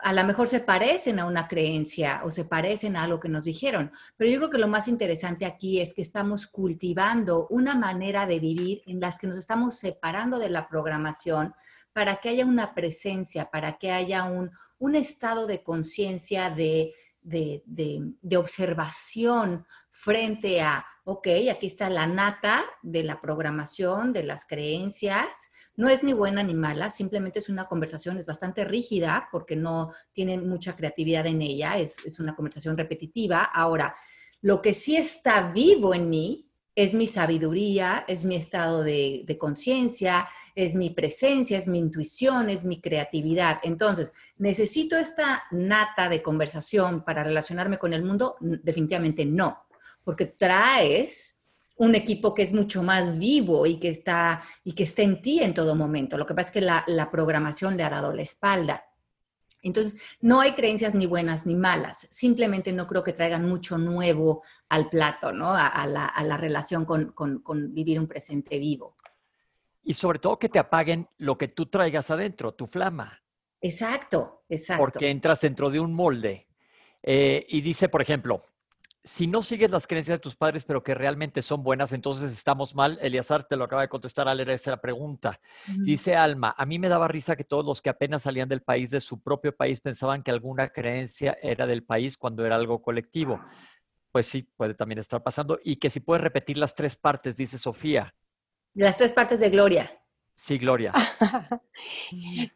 [0.00, 3.44] a lo mejor se parecen a una creencia o se parecen a algo que nos
[3.44, 8.26] dijeron, pero yo creo que lo más interesante aquí es que estamos cultivando una manera
[8.26, 11.54] de vivir en las que nos estamos separando de la programación
[11.92, 14.50] para que haya una presencia, para que haya un,
[14.94, 23.20] estado de conciencia, de, de observación frente a, ok, aquí está la nata de la
[23.20, 25.28] programación, de las creencias,
[25.76, 29.92] no es ni buena ni mala, simplemente es una conversación, es bastante rígida porque no
[30.12, 33.44] tiene mucha creatividad en ella, es, una conversación repetitiva.
[33.44, 33.94] Ahora,
[34.40, 39.38] lo que sí está vivo en mí es mi sabiduría, es mi estado de, de
[39.38, 43.58] conciencia, es mi presencia, es mi intuición, es mi creatividad.
[43.62, 48.36] Entonces, ¿necesito esta nata de conversación para relacionarme con el mundo?
[48.40, 49.66] Definitivamente no,
[50.04, 51.40] porque traes
[51.76, 55.40] un equipo que es mucho más vivo y que está, y que está en ti
[55.40, 56.16] en todo momento.
[56.16, 58.84] Lo que pasa es que la, programación le ha dado la espalda.
[59.64, 64.42] Entonces, no hay creencias ni buenas ni malas, simplemente no creo que traigan mucho nuevo
[64.68, 65.52] al plato, ¿no?
[65.52, 68.94] A, la, relación con, con, vivir un presente vivo.
[69.82, 73.22] Y sobre todo que te apaguen lo que tú traigas adentro, tu flama.
[73.60, 74.84] Exacto, exacto.
[74.84, 76.46] Porque entras dentro de un molde.
[77.02, 78.42] Eh, y dice, por ejemplo,
[79.04, 82.74] si no sigues las creencias de tus padres, pero que realmente son buenas, entonces estamos
[82.74, 82.98] mal.
[83.02, 85.38] Eliazar te lo acaba de contestar al leer esa pregunta.
[85.66, 88.90] Dice Alma, a mí me daba risa que todos los que apenas salían del país,
[88.90, 93.40] de su propio país, pensaban que alguna creencia era del país cuando era algo colectivo.
[94.10, 95.58] Pues sí, puede también estar pasando.
[95.62, 98.14] Y que si puedes repetir las tres partes, dice Sofía.
[98.72, 100.00] Las tres partes de Gloria.
[100.34, 100.94] Sí, Gloria.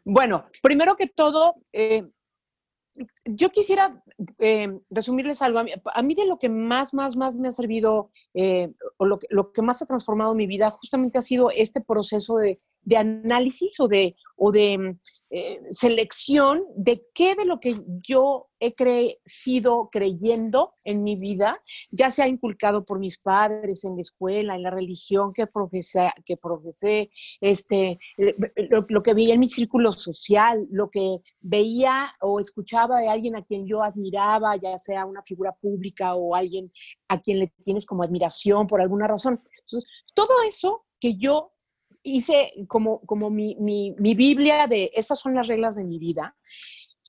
[0.03, 2.09] bueno, primero que todo, eh,
[3.25, 4.03] yo quisiera
[4.39, 5.59] eh, resumirles algo.
[5.59, 9.27] A mí, de lo que más, más, más me ha servido, eh, o lo que,
[9.29, 13.79] lo que, más ha transformado mi vida, justamente ha sido este proceso de, de análisis
[13.79, 14.97] o de, o de
[15.31, 17.75] eh, selección de qué de lo que
[18.07, 21.55] yo he crecido creyendo en mi vida,
[21.91, 26.35] ya sea inculcado por mis padres en la escuela, en la religión que profesé, que
[26.35, 28.35] profesé este, eh,
[28.69, 33.43] lo, que veía en mi círculo social, lo que veía o escuchaba de alguien a
[33.43, 36.71] quien yo admiraba, ya sea una figura pública o alguien
[37.07, 39.39] a quien le tienes como admiración por alguna razón.
[40.15, 41.53] Todo eso que yo
[42.03, 46.35] hice como, como mi, mi, mi, Biblia de esas son las reglas de mi vida,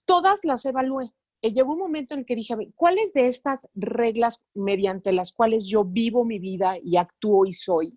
[0.04, 1.10] todas las evalué.
[1.42, 5.66] Y llegó un momento en el que dije, ¿cuáles de estas reglas mediante las cuales
[5.66, 7.94] yo vivo mi vida y actúo y soy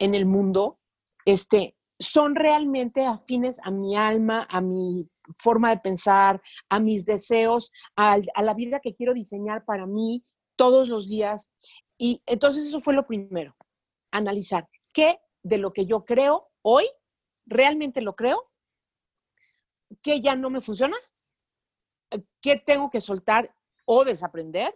[0.00, 0.80] en el mundo,
[1.24, 7.70] este, son realmente afines a mi alma, a mi forma de pensar, a mis deseos,
[7.94, 10.24] a, a la vida que quiero diseñar para mí
[10.56, 11.52] todos los días?
[11.98, 13.54] Y entonces eso fue lo primero,
[14.10, 16.88] analizar qué de lo que yo creo hoy
[17.46, 18.50] realmente lo creo,
[20.02, 20.96] que ya no me funciona,
[22.40, 24.74] que tengo que soltar o desaprender,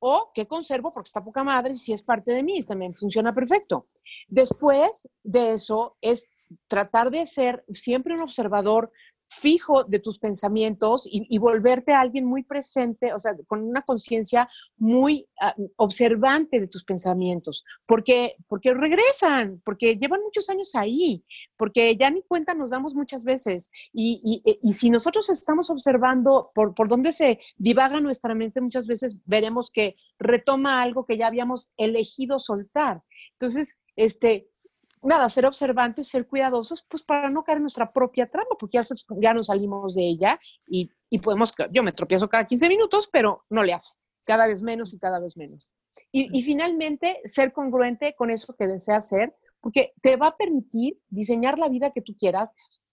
[0.00, 3.88] o que conservo porque está poca madre si es parte de mí, también funciona perfecto.
[4.26, 6.24] Después de eso es
[6.66, 8.90] tratar de ser siempre un observador
[9.28, 14.48] fijo de tus pensamientos y, volverte a alguien muy presente, o sea, con una conciencia
[14.76, 21.24] muy ah, observante de tus pensamientos, porque, porque regresan, porque llevan muchos años ahí,
[21.56, 23.70] porque ya ni cuenta nos damos muchas veces.
[23.92, 29.16] Y, y, si nosotros estamos observando por, por dónde se divaga nuestra mente, muchas veces
[29.26, 33.02] veremos que retoma algo que ya habíamos elegido soltar.
[33.32, 34.48] Entonces, este,
[35.02, 38.84] nada, ser observantes, ser cuidadosos, pues para no caer en nuestra propia trama, porque ya,
[39.16, 43.44] ya nos salimos de ella y, y, podemos, yo me tropiezo cada 15 minutos, pero
[43.50, 43.94] no le hace,
[44.24, 45.68] cada vez menos y cada vez menos.
[46.12, 50.98] Y, y finalmente, ser congruente con eso que deseas hacer, porque te va a permitir
[51.08, 52.50] diseñar la vida que tú quieras.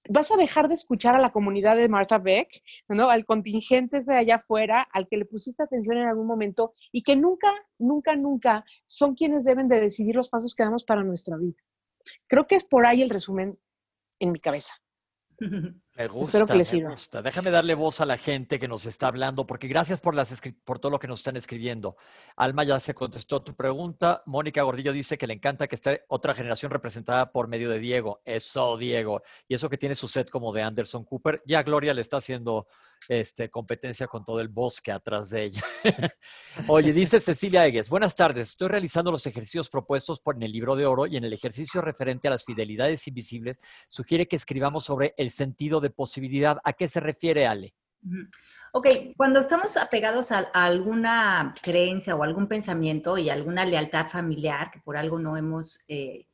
[0.07, 3.09] Vas a dejar de escuchar a la comunidad de Martha Beck, ¿no?
[3.09, 7.15] al contingente de allá afuera, al que le pusiste atención en algún momento y que
[7.15, 11.57] nunca, nunca, nunca son quienes deben de decidir los pasos que damos para nuestra vida.
[12.27, 13.55] Creo que es por ahí el resumen
[14.19, 14.73] en mi cabeza.
[15.97, 16.91] Me gusta, Espero que les sirva.
[16.91, 17.21] gusta.
[17.21, 20.79] Déjame darle voz a la gente que nos está hablando, porque gracias por, las, por
[20.79, 21.95] todo lo que nos están escribiendo.
[22.35, 24.21] Alma ya se contestó tu pregunta.
[24.25, 28.21] Mónica Gordillo dice que le encanta que esté otra generación representada por medio de Diego.
[28.25, 29.21] Eso, Diego.
[29.47, 31.41] Y eso que tiene su set como de Anderson Cooper.
[31.45, 32.67] Ya Gloria le está haciendo
[33.07, 35.63] este, competencia con todo el bosque atrás de ella.
[36.67, 40.75] Oye, dice Cecilia Egues, buenas tardes, estoy realizando los ejercicios propuestos por en el libro
[40.75, 43.57] de oro y en el ejercicio referente a las fidelidades invisibles
[43.89, 46.57] sugiere que escribamos sobre el sentido de posibilidad.
[46.63, 47.73] ¿A qué se refiere, Ale?
[48.71, 48.87] Ok,
[49.17, 54.97] cuando estamos apegados a, alguna creencia o algún pensamiento y alguna lealtad familiar que por
[54.97, 56.27] algo no hemos eh,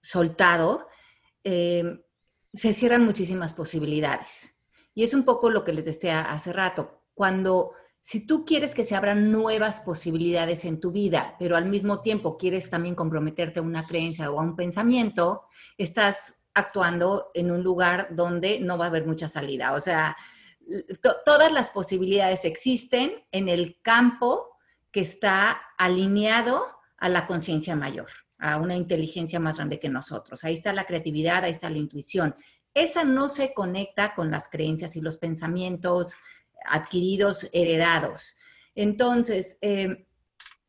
[0.00, 0.88] soltado,
[1.44, 2.02] eh,
[2.54, 4.55] se cierran muchísimas posibilidades.
[4.96, 7.02] Y es un poco lo que les decía hace rato.
[7.12, 12.00] Cuando, si tú quieres que se abran nuevas posibilidades en tu vida, pero al mismo
[12.00, 15.42] tiempo quieres también comprometerte a una creencia o a un pensamiento,
[15.76, 19.74] estás actuando en un lugar donde no va a haber mucha salida.
[19.74, 20.16] O sea,
[21.26, 24.56] todas las posibilidades existen en el campo
[24.90, 26.64] que está alineado
[26.96, 30.42] a la conciencia mayor, a una inteligencia más grande que nosotros.
[30.42, 32.34] Ahí está la creatividad, ahí está la intuición
[32.76, 36.14] esa no se conecta con las creencias y los pensamientos
[36.66, 38.36] adquiridos, heredados.
[38.74, 40.06] Entonces, eh,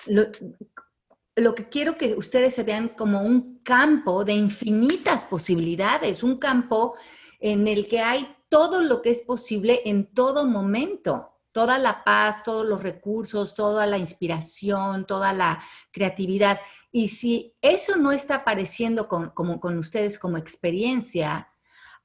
[0.05, 6.95] lo, que quiero que ustedes se vean como un campo de infinitas posibilidades, un campo
[7.41, 12.43] en el que hay todo lo que es posible en todo momento, toda la paz,
[12.45, 16.61] todos los recursos, toda la inspiración, toda la creatividad.
[16.89, 21.49] Y si eso no está apareciendo como con ustedes como experiencia,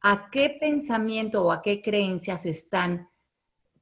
[0.03, 3.09] a qué pensamiento o a qué creencias están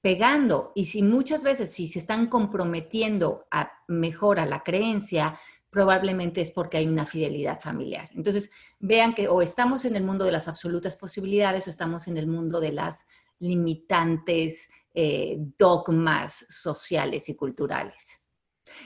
[0.00, 0.72] pegando.
[0.74, 5.38] Y si muchas veces, si se están comprometiendo a mejor a la creencia,
[5.70, 8.08] probablemente es porque hay una fidelidad familiar.
[8.14, 8.50] Entonces,
[8.80, 12.26] vean que o estamos en el mundo de las absolutas posibilidades o estamos en el
[12.26, 13.06] mundo de las
[13.38, 18.20] limitantes eh, dogmas sociales y culturales.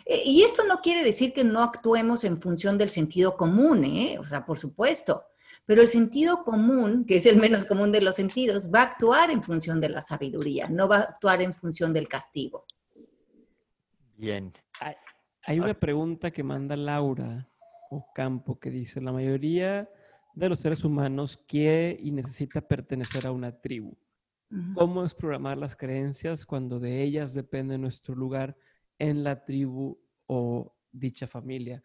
[0.05, 4.19] Eh, y esto no quiere decir que no actuemos en función del sentido común, ¿eh?
[4.19, 5.25] o sea, por supuesto.
[5.67, 9.31] Pero el sentido común, que es el menos común de los sentidos, va a actuar
[9.31, 12.67] en función de la sabiduría, no va a actuar en función del castigo.
[14.17, 14.53] Bien.
[15.47, 17.49] Hay, una pregunta que manda Laura
[17.91, 19.89] Ocampo que dice, la mayoría
[20.35, 23.97] de los seres humanos quiere y necesita pertenecer a una tribu.
[24.75, 28.57] ¿Cómo es programar las creencias cuando de ellas depende nuestro lugar
[29.01, 31.83] en la tribu o dicha familia?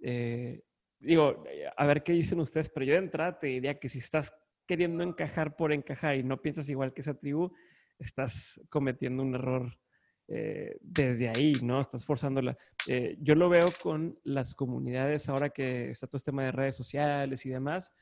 [0.00, 0.62] Eh,
[1.04, 1.44] digo,
[1.76, 4.34] a ver qué dicen ustedes, pero yo de entrada te diría que si estás
[4.66, 7.52] queriendo encajar por encajar y no piensas igual que esa tribu,
[7.98, 9.78] estás cometiendo un error
[10.26, 11.80] eh, desde ahí, ¿no?
[11.80, 12.56] Estás forzándola.
[12.88, 16.76] Eh, yo lo veo con las comunidades ahora que está todo este tema de redes
[16.76, 17.92] sociales y demás.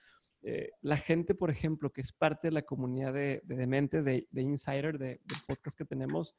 [0.42, 4.98] Eh, la gente, por ejemplo, que es parte de la comunidad de, dementes, de, Insider,
[4.98, 6.36] de, del podcast que tenemos,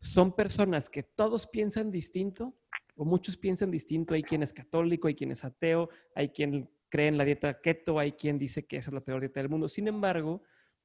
[0.00, 2.54] son personas que todos piensan distinto,
[3.00, 4.12] o muchos piensan distinto.
[4.12, 7.98] Hay quien es católico, hay quien es ateo, hay quien cree en la dieta keto,
[7.98, 9.70] hay quien dice que esa es la peor dieta del mundo.
[9.70, 10.42] Sin embargo,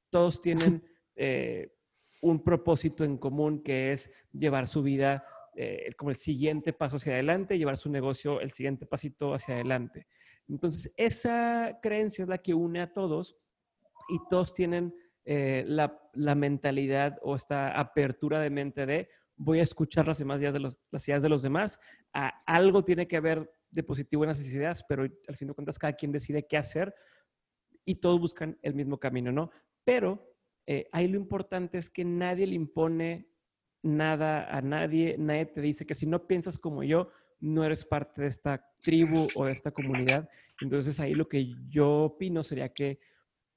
[0.08, 0.82] todos tienen
[1.14, 1.70] eh,
[2.22, 7.12] un propósito en común que es llevar su vida eh, como el siguiente paso hacia
[7.12, 10.06] adelante, llevar su negocio el siguiente pasito hacia adelante.
[10.48, 13.36] Entonces, esa creencia es la que une a todos
[14.08, 14.94] y todos tienen
[15.26, 20.40] eh, la, la, mentalidad o esta apertura de mente de voy a escuchar las demás
[20.40, 21.78] ideas de los, las ideas de los demás.
[22.46, 25.92] algo tiene que haber de positivo en esas ideas, pero al fin de cuentas cada
[25.92, 26.94] quien decide qué hacer
[27.84, 29.50] y todos buscan el mismo camino, ¿no?
[29.84, 30.34] Pero
[30.66, 33.28] eh, ahí lo importante es que nadie le impone
[33.82, 38.22] nada a nadie, nadie te dice que si no piensas como yo, no eres parte
[38.22, 40.28] de esta tribu o de esta comunidad.
[40.60, 42.98] Entonces ahí lo que yo opino sería que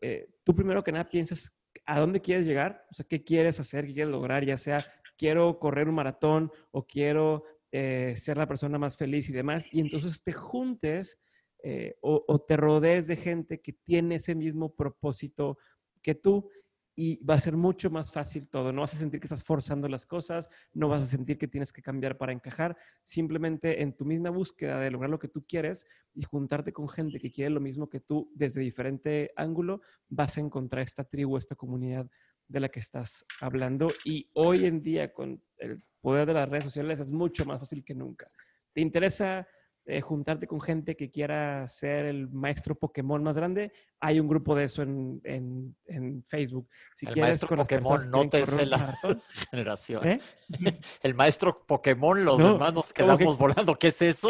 [0.02, 1.56] eh, tú primero que nada piensas
[1.86, 4.80] a dónde quieres llegar, o sea, qué quieres hacer, qué quieres lograr, ya sea
[5.20, 9.82] quiero correr un maratón o quiero eh, ser la persona más feliz y demás, y
[9.82, 11.20] entonces te juntes
[11.62, 15.58] eh, o, te rodees de gente que tiene ese mismo propósito
[16.02, 16.50] que tú
[16.96, 18.72] y va a ser mucho más fácil todo.
[18.72, 21.74] No vas a sentir que estás forzando las cosas, no vas a sentir que tienes
[21.74, 22.78] que cambiar para encajar.
[23.04, 27.20] Simplemente en tu misma búsqueda de lograr lo que tú quieres y juntarte con gente
[27.20, 31.56] que quiere lo mismo que tú desde diferente ángulo, vas a encontrar esta tribu, esta
[31.56, 32.10] comunidad
[32.50, 33.90] de la que estás hablando.
[34.04, 37.84] Y hoy en día, con el poder de las redes sociales, es mucho más fácil
[37.86, 38.26] que nunca.
[38.74, 39.48] ¿Te interesa
[39.90, 44.56] eh, juntarte con gente que quiera ser el maestro Pokémon más grande, hay un grupo
[44.56, 46.70] de eso en, en, Facebook.
[46.96, 48.96] Si el maestro Pokémon no te es la
[49.52, 50.08] generación.
[50.08, 50.20] ¿Eh?
[51.02, 53.76] El maestro Pokémon, los demás nos quedamos volando.
[53.76, 54.30] ¿Qué es eso?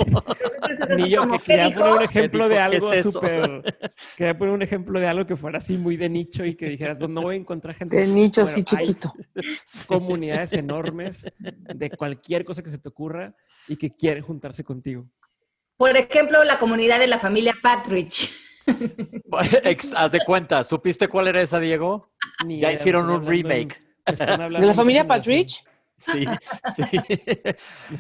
[0.95, 3.63] Ni yo que quería poner un ejemplo de algo súper...
[4.17, 6.99] Quería poner un ejemplo de algo que fuera así muy de nicho y que dijeras,
[7.01, 7.97] no voy a encontrar gente.
[7.97, 9.13] De nicho, así chiquito.
[9.87, 13.35] Comunidades enormes de cualquier cosa que se te ocurra
[13.67, 15.09] y que quieren juntarse contigo.
[15.79, 18.29] Por ejemplo, la comunidad de la familia Patridge.
[19.95, 22.11] Haz de cuenta, ¿supiste cuál era esa, Diego?
[22.45, 23.79] ya hicieron un remake.
[24.05, 25.63] ¿De la familia Patridge?
[25.95, 26.25] Sí,
[26.75, 26.99] sí.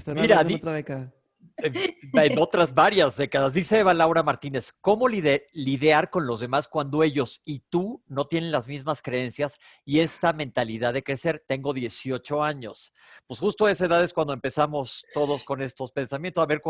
[0.07, 1.13] Mira, otra década
[1.61, 3.53] en otras varias décadas.
[3.53, 8.51] Dice Eva Laura Martínez, ¿cómo lidiar con los demás cuando ellos y tú no tienen
[8.51, 11.43] las mismas creencias y esta mentalidad de crecer?
[11.47, 12.93] Tengo 18 años.
[13.27, 16.43] Pues justo a esa edad es cuando empezamos todos con estos pensamientos.
[16.43, 16.61] A ver,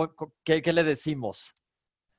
[0.43, 1.53] ¿qué, qué le decimos?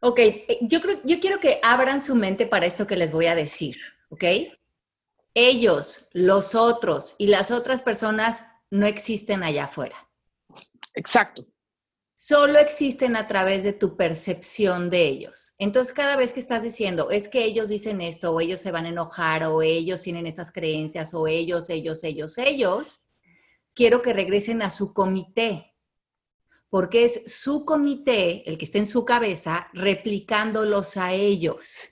[0.00, 3.26] Ok, eh, yo, creo, yo quiero que abran su mente para esto que les voy
[3.26, 3.76] a decir,
[4.08, 4.24] ¿ok?
[5.34, 10.08] Ellos, los otros y las otras personas no existen allá afuera.
[10.94, 11.44] Exacto
[12.22, 15.54] solo existen a través de tu percepción de ellos.
[15.56, 18.84] Entonces, cada vez que estás diciendo, es que ellos dicen esto, o ellos se van
[18.84, 23.00] a enojar, o ellos tienen estas creencias, o ellos, ellos, ellos, ellos,
[23.72, 25.74] quiero que regresen a su comité,
[26.68, 31.88] porque es su comité, el que está en su cabeza, replicándolos a ellos.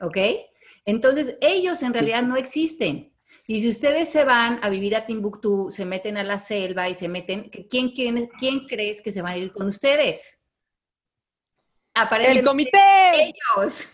[0.00, 0.16] ¿Ok?
[0.86, 3.13] Entonces, ellos en realidad no existen.
[3.46, 6.94] Y si ustedes se van a vivir a Timbuktu, se meten a la selva y
[6.94, 10.44] se meten, ¿quién, quién, quién crees que se van a ir con ustedes?
[11.94, 12.78] ¡El comité!
[13.14, 13.88] Ellos.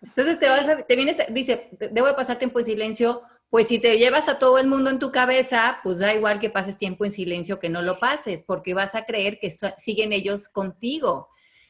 [0.00, 3.22] Entonces te vas a, te vienes, dice, debo de pasar tiempo en silencio.
[3.50, 6.50] Pues si te llevas a todo el mundo en tu cabeza, pues da igual que
[6.50, 10.48] pases tiempo en silencio que no lo pases, porque vas a creer que siguen ellos
[10.48, 11.28] contigo.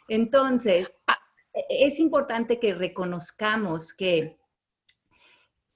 [0.09, 1.19] Entonces, ah.
[1.53, 4.39] e, es importante que reconozcamos que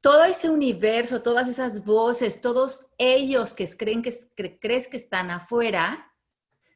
[0.03, 4.12] todo ese universo, todas esas voces, todos ellos que creen que,
[4.61, 6.12] crees que están afuera,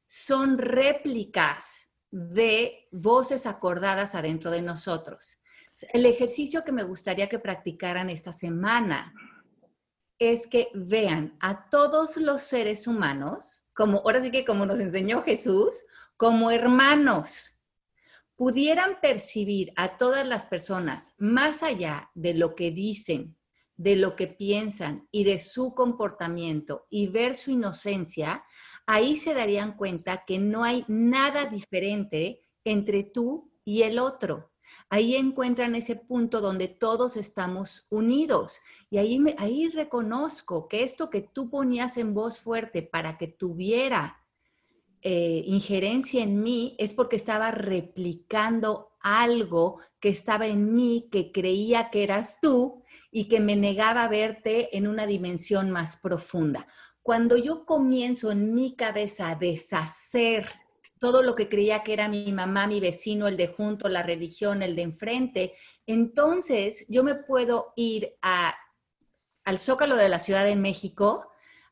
[0.07, 5.39] son réplicas de voces acordadas adentro de nosotros.
[5.93, 9.13] El ejercicio que me gustaría que practicaran esta semana
[10.21, 15.23] es que vean a todos los seres humanos, como ahora sí que como nos enseñó
[15.23, 15.85] Jesús,
[16.17, 17.56] como hermanos
[18.37, 23.37] pudieran percibir a todas las personas más allá de lo que dicen,
[23.77, 28.45] de lo que piensan y de su comportamiento y ver su inocencia,
[28.87, 34.53] ahí se darían cuenta que no hay nada diferente entre tú y el otro.
[34.91, 38.61] Ahí encuentran ese punto donde todos estamos unidos.
[38.91, 44.26] Y ahí, ahí reconozco que esto que tú ponías en voz fuerte para que tuviera
[45.03, 51.91] eh, injerencia en mí es porque estaba replicando algo que estaba en mí, que creía
[51.91, 56.67] que eras tú y que me negaba a verte en una dimensión más profunda.
[57.03, 60.51] Cuando yo comienzo en mi cabeza a deshacer
[60.99, 64.63] todo lo que creía que era mi mamá, mi vecino, el de junto, la religión,
[64.63, 65.55] el de enfrente,
[65.87, 68.57] entonces yo me puedo ir a,
[69.45, 71.29] al Zócalo de la Ciudad de México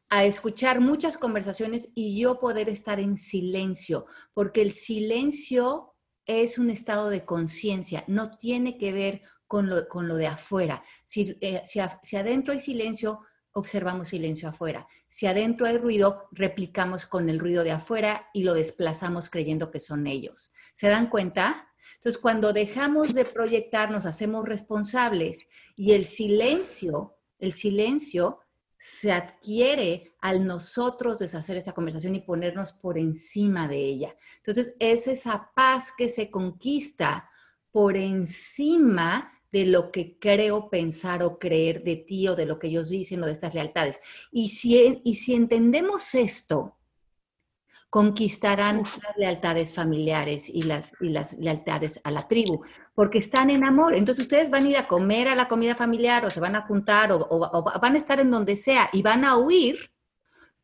[0.08, 5.94] a escuchar muchas conversaciones y yo poder estar en silencio, porque el silencio
[6.26, 10.82] es un estado de conciencia, no tiene que ver con lo, con lo de afuera.
[11.04, 13.20] Si, eh, si, adentro hay silencio,
[13.52, 14.86] observamos silencio afuera.
[15.06, 19.80] Si adentro hay ruido, replicamos con el ruido de afuera y lo desplazamos creyendo que
[19.80, 20.52] son ellos.
[20.72, 21.68] ¿Se dan cuenta?
[21.96, 28.40] Entonces, cuando dejamos de proyectar, nos hacemos responsables y el silencio, el silencio
[28.86, 34.14] se adquiere al nosotros deshacer esa conversación y ponernos por encima de ella.
[34.36, 37.30] Entonces, es esa paz que se conquista
[37.70, 42.66] por encima de lo que creo pensar o creer de ti o de lo que
[42.66, 44.00] ellos dicen o de estas lealtades.
[44.30, 46.73] Y si, y si entendemos esto,
[47.94, 53.62] conquistarán las lealtades familiares y las, y las lealtades a la tribu, porque están en
[53.62, 53.94] amor.
[53.94, 56.62] Entonces ustedes van a ir a comer a la comida familiar o se van a
[56.62, 59.92] juntar o, van a estar en donde sea y van a huir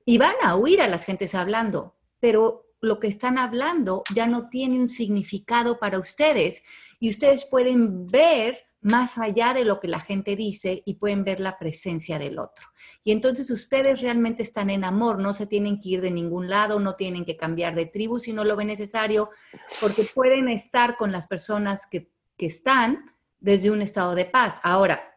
[0.05, 4.49] y van a huir a las gentes hablando, pero lo que están hablando ya no
[4.49, 6.65] tiene un significado para ustedes
[6.99, 11.41] y ustedes pueden ver más allá de lo que la gente dice y pueden ver
[11.41, 12.67] la presencia del otro.
[13.05, 16.81] Y entonces ustedes realmente están en amor, no se tienen que ir de ningún lado,
[16.81, 19.31] no tienen que cambiar de tribu si no lo ven necesario,
[19.81, 22.11] porque pueden estar con las personas que,
[22.41, 23.05] están
[23.39, 24.61] desde un estado de paz.
[24.63, 25.13] Ahora,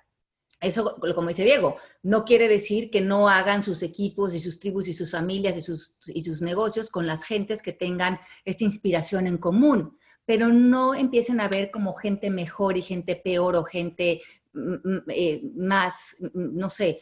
[0.60, 4.90] eso, como dice Diego, no quiere decir que no hagan sus equipos y sus tribus
[4.90, 9.26] y sus familias y sus, y sus negocios con las gentes que tengan esta inspiración
[9.26, 14.22] en común pero no empiecen a ver como gente mejor y gente peor o gente
[14.54, 17.00] mm, mm, eh, más, mm, no sé,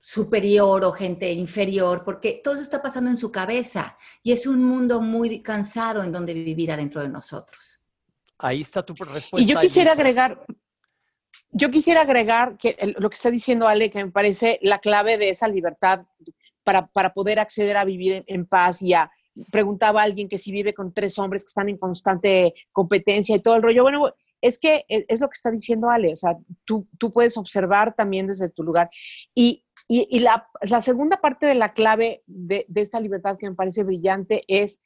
[0.00, 4.62] superior o gente inferior, porque todo eso está pasando en su cabeza y es un
[4.62, 7.80] mundo muy cansado en donde vivir adentro de nosotros.
[8.38, 9.42] Ahí está tu respuesta.
[9.42, 10.44] Y yo quisiera agregar,
[11.50, 15.30] yo quisiera agregar que lo que está diciendo Ale, que me parece la clave de
[15.30, 16.06] esa libertad
[16.62, 19.10] para, poder acceder a vivir en paz y a,
[19.50, 23.56] preguntaba alguien que si vive con tres hombres que están en constante competencia y todo
[23.56, 23.82] el rollo.
[23.82, 27.36] Bueno, es que e, es lo que está diciendo Ale, o sea, tú, tú puedes
[27.36, 28.90] observar también desde tu lugar.
[29.34, 33.54] Y, y, la, la, segunda parte de la clave de, de, esta libertad que me
[33.54, 34.80] parece brillante es,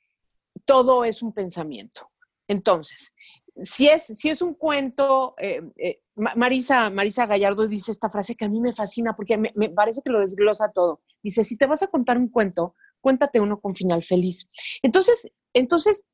[0.67, 2.11] todo es un pensamiento.
[2.49, 3.15] Entonces,
[3.63, 6.03] si es, si es un cuento, eh, eh,
[6.37, 10.03] Marisa, Marisa Gallardo dice esta frase que a mí me fascina porque me, me parece
[10.05, 11.01] que lo desglosa todo.
[11.23, 14.49] Dice, si te vas a contar un cuento, cuéntate uno con final feliz.
[14.83, 16.07] Entonces, entonces,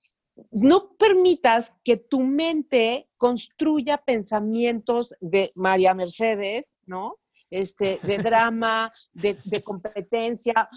[0.51, 7.19] no permitas que tu mente construya pensamientos de María Mercedes, ¿no?
[7.51, 10.69] Este, de drama, de, de competencia,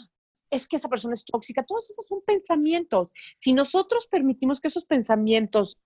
[0.49, 3.11] es que esa persona es tóxica, todos esos son pensamientos.
[3.37, 5.79] Si nosotros permitimos que esos pensamientos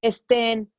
[0.00, 0.72] estén,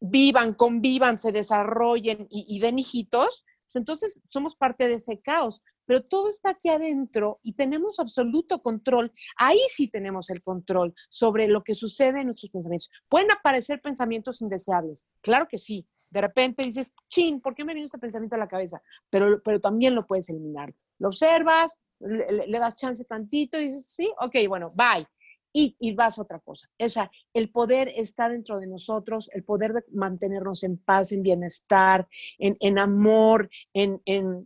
[0.00, 5.62] vivan, convivan, se desarrollen y, y den hijitos, pues entonces somos parte de ese caos
[5.86, 9.12] pero todo está aquí adentro y tenemos absoluto control.
[9.36, 12.90] Ahí sí tenemos el control sobre lo que sucede en nuestros pensamientos.
[13.08, 15.86] Pueden aparecer pensamientos indeseables, claro que sí.
[16.10, 18.80] De repente dices, chin, ¿por qué me vino este pensamiento a la cabeza?
[19.10, 20.72] Pero, pero también lo puedes eliminar.
[20.98, 25.08] Lo observas, le, le das chance tantito y dices, sí, ok, bueno, bye
[25.56, 26.68] y, vas a otra cosa.
[26.80, 31.22] O sea, el poder está dentro de nosotros, el poder de mantenernos en paz, en
[31.22, 34.02] bienestar, en, amor, en,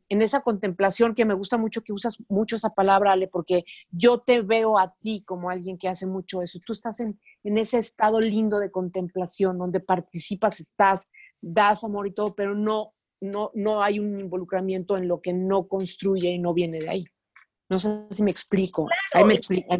[0.08, 4.42] esa contemplación que me gusta mucho que usas mucho esa palabra, Ale, porque yo te
[4.42, 6.60] veo a ti como alguien que hace mucho eso.
[6.64, 11.08] Tú estás en, ese estado lindo de contemplación, donde participas, estás,
[11.40, 12.92] das amor y todo, pero no,
[13.22, 17.04] no, no hay un involucramiento en lo que no construye y no viene de ahí.
[17.68, 18.88] No sé si me explico.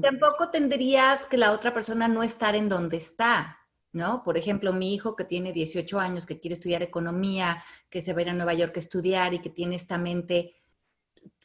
[0.02, 3.58] Tampoco tendrías que la otra persona no estar en donde está,
[3.92, 4.22] ¿no?
[4.22, 8.18] Por ejemplo, mi hijo que tiene 18 años, que quiere estudiar economía, que se va
[8.18, 10.56] a ir a Nueva York a estudiar y que tiene esta mente,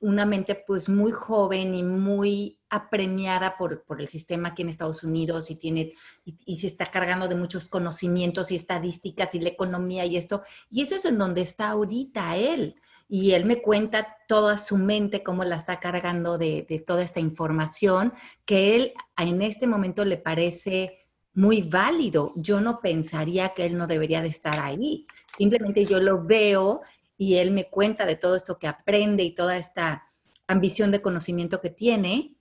[0.02, 5.50] una mente pues muy joven y muy apremiada por, el sistema aquí en Estados Unidos
[5.50, 5.94] y tiene
[6.26, 10.44] y, se está cargando de muchos conocimientos y estadísticas y la economía y esto.
[10.70, 12.76] Y eso es en donde está ahorita él
[13.08, 18.14] y él me cuenta toda su mente, cómo la está cargando de, toda esta información,
[18.46, 22.32] que él en este momento le parece muy válido.
[22.36, 25.06] Yo no pensaría que él no debería de estar ahí.
[25.38, 26.82] Simplemente yo lo veo
[27.18, 30.04] y él me cuenta de todo esto que aprende y toda esta
[30.48, 32.38] ambición de conocimiento que tiene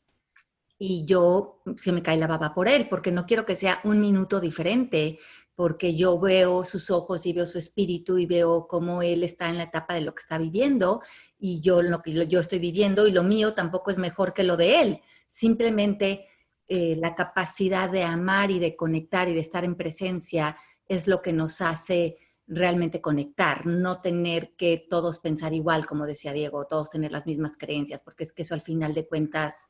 [0.79, 4.01] y yo se me cae la baba por él, porque no quiero que sea un
[4.01, 5.21] minuto diferente,
[5.55, 9.59] porque yo veo sus ojos y veo su espíritu y veo cómo él está en
[9.59, 11.03] la etapa de lo que está viviendo
[11.39, 14.57] y yo lo que yo estoy viviendo y lo mío tampoco es mejor que lo
[14.57, 15.01] de él.
[15.29, 16.27] Simplemente
[16.69, 20.57] eh, la capacidad de amar y de conectar y de estar en presencia
[20.89, 26.33] es lo que nos hace realmente conectar, no tener que todos pensar igual, como decía
[26.33, 29.69] Diego, todos tener las mismas creencias, porque es que eso al final de cuentas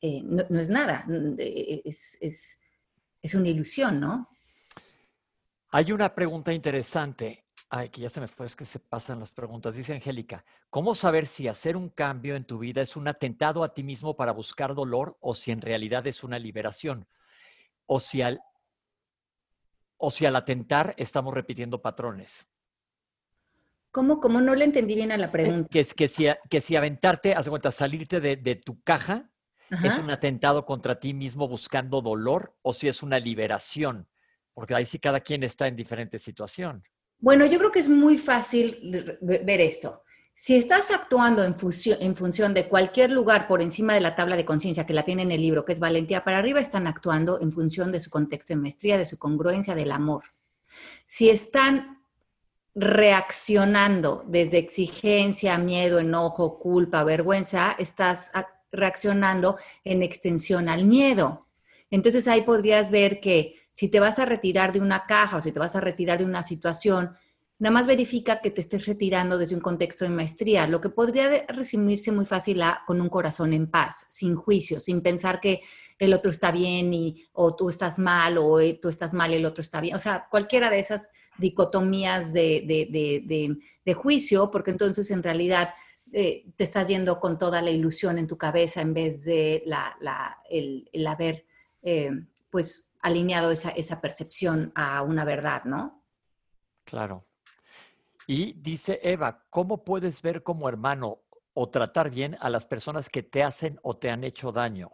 [0.00, 1.06] eh, no, es nada,
[1.38, 2.58] eh, es, es,
[3.22, 4.28] es una ilusión, ¿no?
[5.70, 7.44] Hay una pregunta interesante.
[7.70, 9.74] Ay, que ya se me fue, es que se pasan las preguntas.
[9.74, 13.74] Dice Angélica, ¿cómo saber si hacer un cambio en tu vida es un atentado a
[13.74, 17.06] ti mismo para buscar dolor o si en realidad es una liberación?
[17.84, 18.40] O si al,
[19.98, 22.48] o si al atentar estamos repitiendo patrones.
[23.90, 25.68] ¿Cómo, cómo no le entendí bien a la Eh, pregunta?
[25.70, 29.30] Que, es, que, si, que si aventarte, haz de cuenta, salirte de, de tu caja
[29.70, 34.08] es un atentado contra ti mismo buscando dolor o si es una liberación,
[34.58, 36.82] porque ahí sí cada quien está en diferente situación.
[37.20, 38.76] Bueno, yo creo que es muy fácil
[39.20, 40.02] ver esto.
[40.34, 41.54] Si estás actuando en,
[42.00, 45.22] en función de cualquier lugar por encima de la tabla de conciencia que la tiene
[45.22, 48.52] en el libro, que es valentía para arriba, están actuando en función de su contexto
[48.52, 50.24] de maestría, de su congruencia, del amor.
[51.06, 52.02] Si están
[52.74, 58.32] reaccionando desde exigencia, miedo, enojo, culpa, vergüenza, estás
[58.72, 61.46] reaccionando en extensión al miedo.
[61.92, 65.52] Entonces ahí podrías ver que si te vas a retirar de una caja o si
[65.52, 67.12] te vas a retirar de una situación,
[67.60, 71.44] nada más verifica que te estés retirando desde un contexto de maestría, lo que podría
[71.46, 75.60] resumirse muy fácil a con un corazón en paz, sin juicio, sin pensar que
[76.00, 79.36] el otro está bien y, o tú estás mal o eh, tú estás mal y
[79.36, 79.94] el otro está bien.
[79.94, 85.22] O sea, cualquiera de esas dicotomías de, de- de- de- de juicio, porque entonces en
[85.22, 85.70] realidad
[86.12, 89.96] eh, te estás yendo con toda la ilusión en tu cabeza en vez de la,
[90.00, 91.44] la- el, el haber
[91.82, 92.10] eh,
[92.50, 96.04] pues alineado esa, esa percepción a una verdad, ¿no?
[96.84, 97.22] Claro.
[98.26, 101.22] Y dice Eva, ¿cómo puedes ver como hermano
[101.54, 104.92] o tratar bien a las personas que te hacen o te han hecho daño?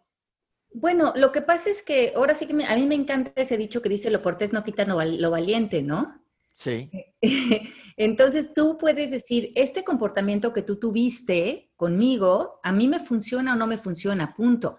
[0.72, 3.56] Bueno, lo que pasa es que ahora sí que me- a mí me encanta ese
[3.56, 6.20] dicho que dice lo cortés no quita lo, val- lo valiente, ¿no?
[6.54, 6.92] Sí,
[7.96, 13.56] Entonces tú puedes decir, este comportamiento que tú tuviste conmigo, a mí me funciona o
[13.56, 14.78] no me funciona, punto.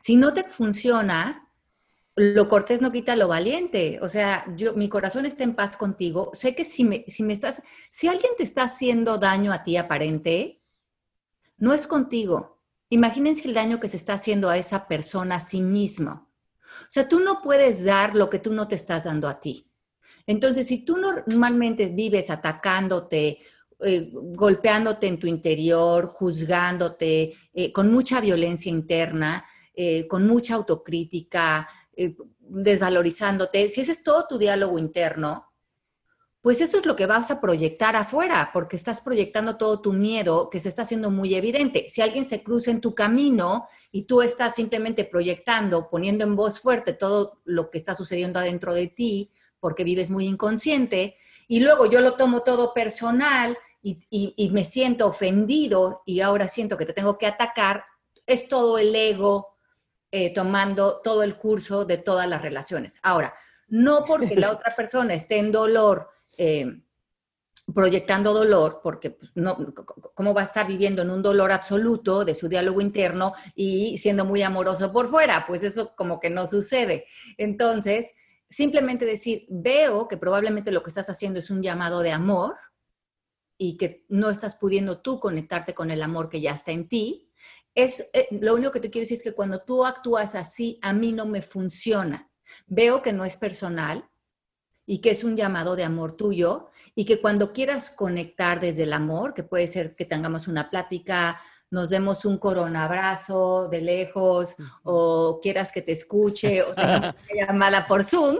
[0.00, 1.47] Si no te funciona,
[2.18, 3.98] lo cortés no quita lo valiente.
[4.02, 6.30] O sea, yo, mi corazón está en paz contigo.
[6.34, 9.76] Sé que si me, si me estás, si alguien te está haciendo daño a ti
[9.76, 10.56] aparente,
[11.56, 12.58] no es contigo.
[12.90, 16.28] Imagínense el daño que se está haciendo a esa persona a sí mismo.
[16.82, 19.64] O sea, tú no puedes dar lo que tú no te estás dando a ti.
[20.26, 23.38] Entonces, si tú normalmente vives atacándote,
[23.80, 29.46] eh, golpeándote en tu interior, juzgándote, eh, con mucha violencia interna,
[29.80, 35.44] eh, con mucha autocrítica, eh, desvalorizándote, si ese es todo tu diálogo interno,
[36.40, 40.48] pues eso es lo que vas a proyectar afuera, porque estás proyectando todo tu miedo
[40.48, 41.86] que se está haciendo muy evidente.
[41.88, 46.60] Si alguien se cruza en tu camino y tú estás simplemente proyectando, poniendo en voz
[46.60, 51.16] fuerte todo lo que está sucediendo adentro de ti, porque vives muy inconsciente,
[51.48, 56.46] y luego yo lo tomo todo personal y, y- y me siento ofendido y ahora
[56.48, 57.84] siento que te tengo que atacar,
[58.26, 59.57] es todo el ego
[60.10, 62.98] eh, tomando todo el curso de todas las relaciones.
[63.02, 63.34] Ahora,
[63.68, 66.82] no porque la otra persona esté en dolor, eh,
[67.74, 69.74] proyectando dolor, porque pues, no,
[70.14, 74.24] ¿cómo va a estar viviendo en un dolor absoluto de su diálogo interno y siendo
[74.24, 75.44] muy amoroso por fuera?
[75.46, 77.06] Pues eso como que no sucede.
[77.36, 78.12] Entonces,
[78.48, 82.56] simplemente decir, veo que probablemente lo que estás haciendo es un llamado de amor
[83.58, 87.27] y que no estás pudiendo tú conectarte con el amor que ya está en ti.
[87.78, 90.92] Es, eh, lo único que te quiero decir es que cuando tú actúas así, a
[90.92, 92.28] mí no me funciona.
[92.66, 94.10] Veo que no es personal
[94.84, 98.92] y que es un llamado de amor tuyo y que cuando quieras conectar desde el
[98.92, 101.38] amor, que puede ser que tengamos una plática,
[101.70, 107.86] nos demos un coronabrazo de lejos o quieras que te escuche o tengamos una llamada
[107.86, 108.38] por Zoom,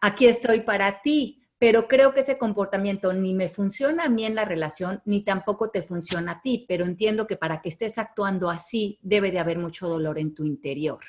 [0.00, 1.42] aquí estoy para ti.
[1.58, 5.70] Pero creo que ese comportamiento ni me funciona a mí en la relación, ni tampoco
[5.70, 6.66] te funciona a ti.
[6.68, 10.44] Pero entiendo que para que estés actuando así, debe de haber mucho dolor en tu
[10.44, 11.00] interior.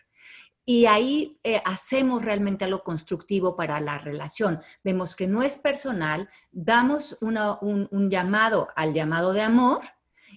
[0.70, 4.60] Y ahí eh, hacemos realmente algo constructivo para la relación.
[4.84, 9.80] Vemos que no es personal, damos un, un llamado al llamado de amor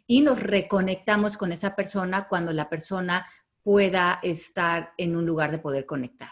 [0.06, 3.26] y nos reconectamos con esa persona cuando la persona
[3.62, 6.30] pueda estar en un lugar de poder conectar.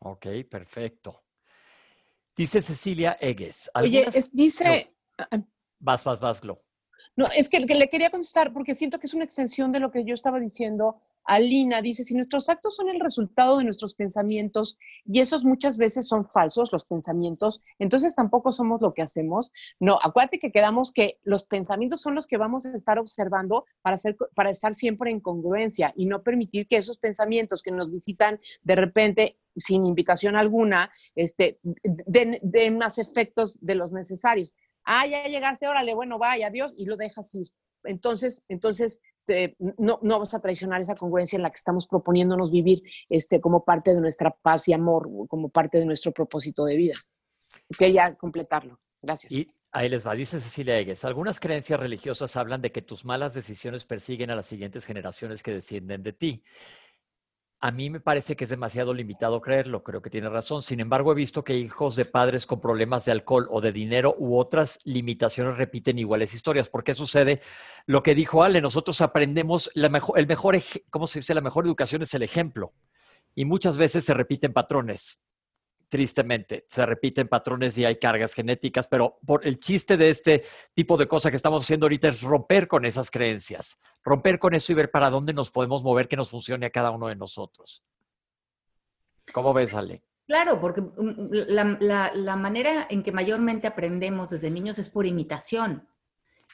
[0.00, 1.19] ok, perfecto.
[2.40, 3.70] Dice Cecilia Egues.
[3.74, 4.94] Oye, es- dice,
[5.78, 6.56] Vas, vas, vas, Glo.
[7.14, 9.90] no, es que, que le quería contestar porque siento que es una extensión de lo
[9.90, 11.02] que yo estaba diciendo.
[11.30, 14.76] Alina dice, si nuestros actos son el resultado de nuestros pensamientos
[15.06, 19.52] y esos muchas veces son falsos, los pensamientos, entonces tampoco somos lo que hacemos.
[19.78, 23.94] No, acuérdate que quedamos que los pensamientos son los que vamos a estar observando para,
[23.94, 28.40] hacer, para estar siempre en congruencia y no permitir que esos pensamientos que nos visitan
[28.62, 34.56] de repente sin invitación alguna, este, den, den más efectos de los necesarios.
[34.82, 37.52] Ah, ya llegaste, órale, bueno, vaya, adiós, y lo dejas ir.
[37.84, 42.50] Entonces, entonces se- no, no vas a traicionar esa congruencia en la que estamos proponiéndonos
[42.50, 46.76] vivir este, como parte de nuestra paz y amor, como parte de nuestro propósito de
[46.76, 46.94] vida.
[47.78, 48.80] Quería completarlo.
[49.02, 49.32] Gracias.
[49.32, 51.04] Y ahí les va, dice Cecilia Egues.
[51.04, 55.52] Algunas creencias religiosas hablan de que tus malas decisiones persiguen a las siguientes generaciones que
[55.52, 56.42] descienden de ti.
[57.62, 60.62] A mí me parece que es demasiado limitado creerlo, creo que tiene razón.
[60.62, 64.16] Sin embargo, he visto que hijos de padres con problemas de alcohol o de dinero
[64.18, 66.70] u otras limitaciones repiten iguales historias.
[66.70, 67.40] ¿Por qué sucede?
[67.84, 70.56] Lo que dijo Ale, nosotros aprendemos, mejor, el mejor,
[70.90, 71.34] ¿cómo se dice?
[71.34, 72.72] La mejor educación es el ejemplo.
[73.34, 75.20] Y muchas veces se repiten patrones
[75.90, 76.64] tristemente.
[76.68, 81.06] Se repiten patrones y hay cargas genéticas, pero por el chiste de este tipo de
[81.06, 84.90] cosas que estamos haciendo ahorita es romper con esas creencias, romper con eso y ver
[84.90, 87.84] para dónde nos podemos mover que nos funcione a cada uno de nosotros.
[89.32, 90.02] ¿Cómo ves, Ale?
[90.26, 95.86] Claro, porque mm, la, la manera en que mayormente aprendemos desde niños es por imitación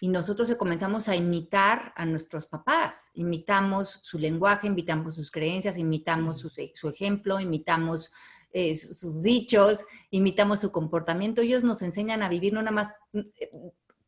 [0.00, 6.40] y nosotros comenzamos a imitar a nuestros papás, imitamos su lenguaje, imitamos sus creencias, imitamos
[6.40, 8.12] su, su ejemplo, imitamos
[8.58, 13.18] eh, sus dichos, imitamos su comportamiento, ellos nos enseñan a vivir no nada más mm,
[13.38, 13.50] eh,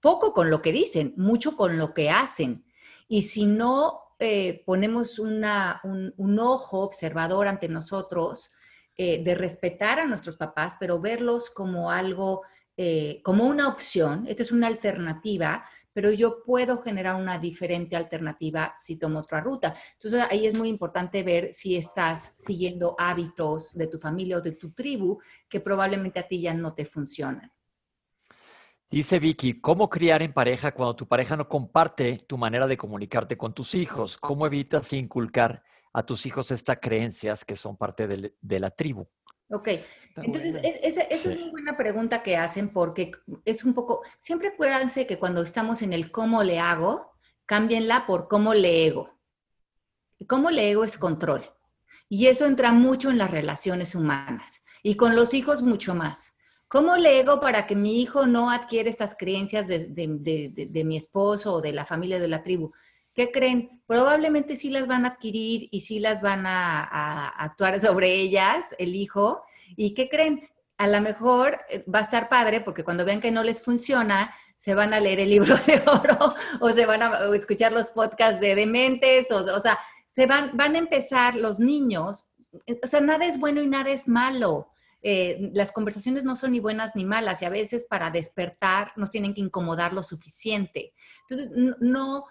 [0.00, 2.64] poco con lo que dicen, mucho con lo que hacen.
[3.08, 5.44] Y si no eh, ponemos un,
[6.40, 8.50] ojo observador ante nosotros,
[8.96, 12.42] de respetar a nuestros papás, pero verlos como algo,
[13.22, 15.64] como una opción, esta es una alternativa,
[15.98, 19.74] pero yo puedo generar una diferente alternativa si tomo otra ruta.
[19.94, 24.52] Entonces ahí es muy importante ver si estás siguiendo hábitos de tu familia o de
[24.52, 25.18] tu tribu
[25.48, 27.50] que probablemente a ti ya no te funcionan.
[28.88, 33.36] Dice Vicky, ¿cómo criar en pareja cuando tu pareja no comparte tu manera de comunicarte
[33.36, 34.18] con tus hijos?
[34.18, 38.06] ¿Cómo evitas inculcar a tus hijos estas creencias que son parte
[38.40, 39.02] de la tribu?
[39.50, 39.68] Ok,
[40.16, 43.12] entonces esa es una buena pregunta que hacen porque
[43.46, 47.12] es un poco, siempre acuérdense que cuando estamos en el cómo le hago,
[47.46, 49.18] cámbienla por cómo le ego.
[50.26, 51.50] Cómo le ego es control.
[52.10, 56.36] Y eso entra mucho en las relaciones humanas y con los hijos mucho más.
[56.66, 61.54] ¿Cómo le ego para que mi hijo no adquiere estas creencias de, de mi esposo
[61.54, 62.72] o de la familia de la tribu?
[63.18, 63.82] ¿Qué creen?
[63.88, 68.94] Probablemente sí las van a adquirir y sí las van a, actuar sobre ellas, el
[68.94, 69.42] hijo.
[69.76, 70.48] ¿Y qué creen?
[70.76, 74.32] A lo mejor eh, va a estar padre porque cuando vean que no les funciona,
[74.56, 78.40] se van a leer el libro de oro o se van a escuchar los podcasts
[78.40, 79.80] de dementes, o, o sea,
[80.14, 82.28] se van, van a empezar los niños,
[82.66, 84.70] eh, o sea, nada es bueno y nada es malo.
[85.02, 89.10] Eh, las conversaciones no son ni buenas ni malas y a veces para despertar nos
[89.10, 90.92] tienen que incomodar lo suficiente.
[91.28, 91.50] Entonces,
[91.80, 92.24] no,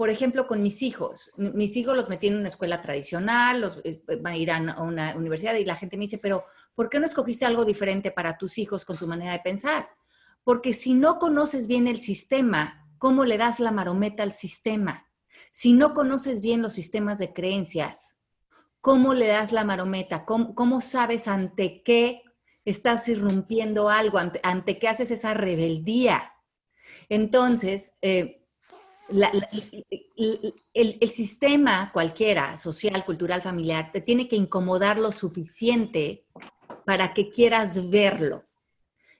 [0.00, 1.30] por ejemplo, con mis hijos.
[1.36, 5.14] Mis hijos los metí en una escuela tradicional, los eh, van a ir a una
[5.14, 6.42] universidad y la gente me dice, pero
[6.74, 9.90] ¿por qué no escogiste algo diferente para tus hijos con tu manera de pensar?
[10.42, 15.06] Porque si no conoces bien el sistema, ¿cómo le das la marometa al sistema?
[15.52, 18.16] Si no conoces bien los sistemas de creencias,
[18.80, 20.24] ¿cómo le das la marometa?
[20.24, 22.22] ¿Cómo, sabes ante qué
[22.64, 26.32] estás irrumpiendo algo, ante, qué haces esa rebeldía?
[27.10, 28.39] Entonces, eh,
[30.74, 36.26] el, sistema cualquiera, social, cultural, familiar, te tiene que incomodar lo suficiente
[36.86, 38.44] para que quieras verlo.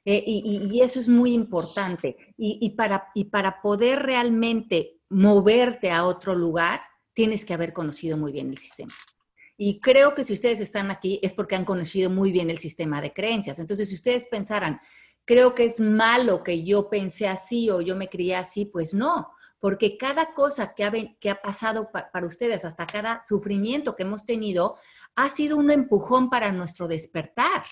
[0.05, 2.17] Eh, y, eso es muy importante.
[2.37, 6.81] Y, para, y para poder realmente moverte a otro lugar,
[7.13, 8.95] tienes que haber conocido muy bien el sistema.
[9.57, 13.03] Y creo que si ustedes están aquí es porque han conocido muy bien el sistema
[13.03, 13.59] de creencias.
[13.59, 14.81] Entonces, si ustedes pensaran,
[15.27, 19.29] creo que es malo que yo pensé así o yo me crié así, pues no
[19.61, 20.91] porque cada cosa que ha,
[21.21, 24.77] que ha pasado para ustedes, hasta cada sufrimiento que hemos tenido,
[25.15, 27.65] ha sido un empujón para nuestro despertar.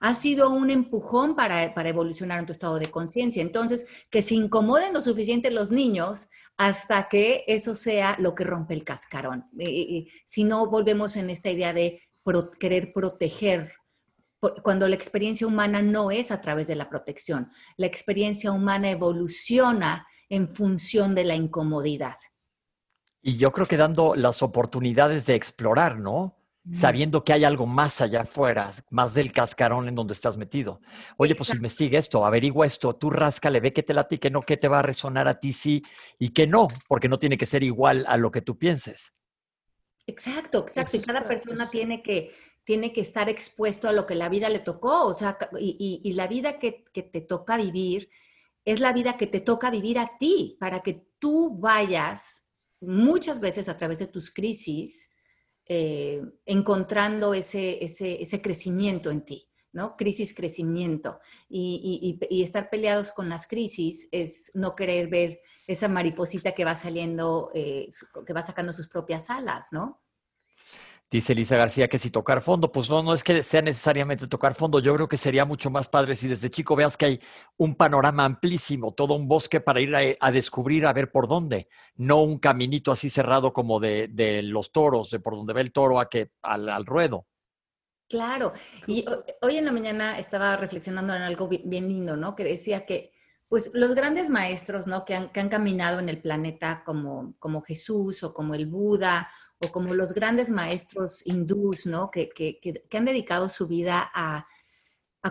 [0.00, 3.40] Ha sido un empujón para, para evolucionar en tu estado de conciencia.
[3.40, 6.28] Entonces, que se incomoden lo suficiente los niños
[6.58, 9.48] hasta que eso sea lo que rompe el cascarón.
[10.26, 12.02] si no, volvemos en esta idea de
[12.58, 13.72] querer proteger
[14.62, 17.50] cuando la experiencia humana no es a través de la protección.
[17.78, 22.16] La experiencia humana evoluciona en función de la incomodidad.
[23.22, 26.36] Y yo creo que dando las oportunidades de explorar, ¿no?
[26.72, 30.80] Sabiendo que hay algo más allá afuera, más del cascarón en donde estás metido.
[31.18, 34.40] Oye, pues investiga esto, averigua esto, tú ráscale, ve que te late y que no,
[34.40, 35.82] que te va a resonar a ti sí
[36.18, 39.12] y que no, porque no tiene que ser igual a lo que tú pienses.
[40.06, 40.96] Exacto, exacto.
[40.96, 42.32] y cada persona tiene que,
[42.64, 46.26] tiene que estar expuesto a lo que la vida le tocó, o sea, y, la
[46.28, 48.08] vida que, que, te toca vivir
[48.64, 52.46] es la vida que te toca vivir a ti, para que tú vayas
[52.80, 55.10] muchas veces a través de tus crisis
[55.66, 59.96] eh, encontrando ese, ese, crecimiento en ti, ¿no?
[59.96, 61.20] Crisis, crecimiento.
[61.48, 67.50] Y, estar peleados con las crisis es no querer ver esa mariposita que va saliendo,
[67.54, 67.88] eh,
[68.26, 70.03] que va sacando sus propias alas, ¿no?
[71.14, 74.52] Dice Elisa García que si tocar fondo, pues no, no es que sea necesariamente tocar
[74.52, 77.20] fondo, yo creo que sería mucho más padre si desde chico veas que hay
[77.56, 82.20] un panorama amplísimo, todo un bosque para ir a, descubrir, a ver por dónde, no
[82.24, 86.08] un caminito así cerrado como de, los toros, de por donde ve el toro a
[86.08, 87.28] que, al, ruedo.
[88.08, 88.52] Claro,
[88.88, 89.04] y
[89.40, 92.34] hoy en la mañana estaba reflexionando en algo bien lindo, ¿no?
[92.34, 93.12] Que decía que
[93.46, 95.04] pues los grandes maestros, ¿no?
[95.04, 99.28] Que han, que han caminado en el planeta como, como Jesús o como el Buda
[99.70, 102.10] como los grandes maestros hindús, ¿no?
[102.10, 102.58] Que,
[102.92, 104.46] han dedicado su vida a,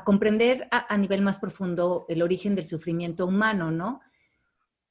[0.04, 4.02] comprender a, nivel más profundo el origen del sufrimiento humano, ¿no?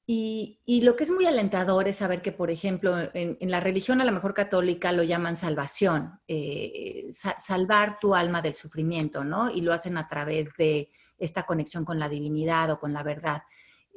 [0.07, 4.05] Y, lo que es muy alentador es saber que, por ejemplo, en, la religión a
[4.05, 9.51] lo mejor católica lo llaman salvación, eh, salvar tu alma del sufrimiento, ¿no?
[9.51, 13.43] Y lo hacen a través de esta conexión con la divinidad o con la verdad.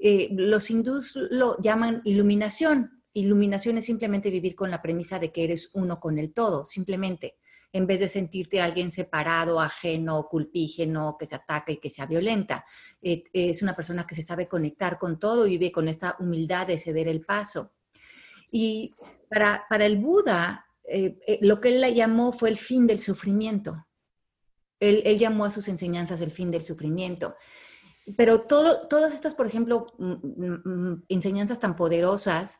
[0.01, 5.45] Eh, los hindús lo llaman iluminación, Iluminación es simplemente vivir con la premisa de que
[5.45, 7.37] eres uno con el todo, simplemente,
[7.71, 12.65] en vez de sentirte alguien separado, ajeno, culpígeno, que se ataca y que sea violenta.
[13.01, 16.67] Eh, es una persona que se sabe conectar con todo y vive con esta humildad
[16.67, 17.71] de ceder el paso.
[18.51, 18.91] Y
[19.29, 23.87] para, el Buda, eh, eh, lo que él le llamó fue el fin del sufrimiento.
[24.81, 27.33] Él, llamó a sus enseñanzas el fin del sufrimiento.
[28.17, 32.59] Pero todas estas, por ejemplo, mm, mm, mm, enseñanzas tan poderosas,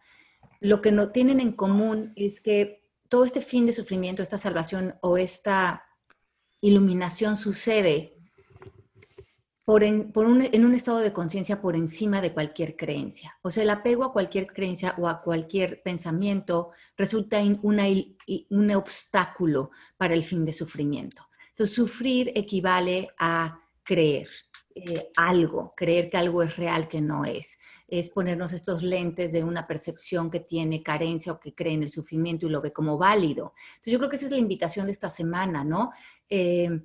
[0.65, 4.95] lo que no tienen en común es que todo este fin de sufrimiento, esta salvación
[5.01, 5.83] o esta
[6.59, 8.13] iluminación sucede
[9.63, 13.37] por en, un, estado de conciencia por encima de cualquier creencia.
[13.41, 20.13] O sea, el apego a cualquier creencia o a cualquier pensamiento resulta un obstáculo para
[20.13, 21.27] el fin de sufrimiento.
[21.57, 24.29] Sufrir equivale a creer.
[24.77, 27.59] Eh, algo, creer que algo es real que no es.
[27.87, 31.89] Es ponernos estos lentes de una percepción que tiene carencia o que cree en el
[31.89, 33.53] sufrimiento y lo ve como válido.
[33.75, 35.93] Entonces yo creo que esa es la invitación de esta semana, ¿no?
[36.29, 36.81] Eh,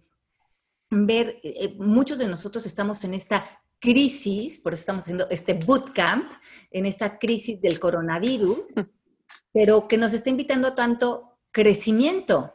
[0.88, 3.44] ver, eh, muchos de nosotros estamos en esta
[3.80, 6.30] crisis, por eso estamos haciendo este bootcamp,
[6.70, 8.58] en esta crisis del coronavirus,
[9.52, 12.54] pero que nos está invitando a tanto crecimiento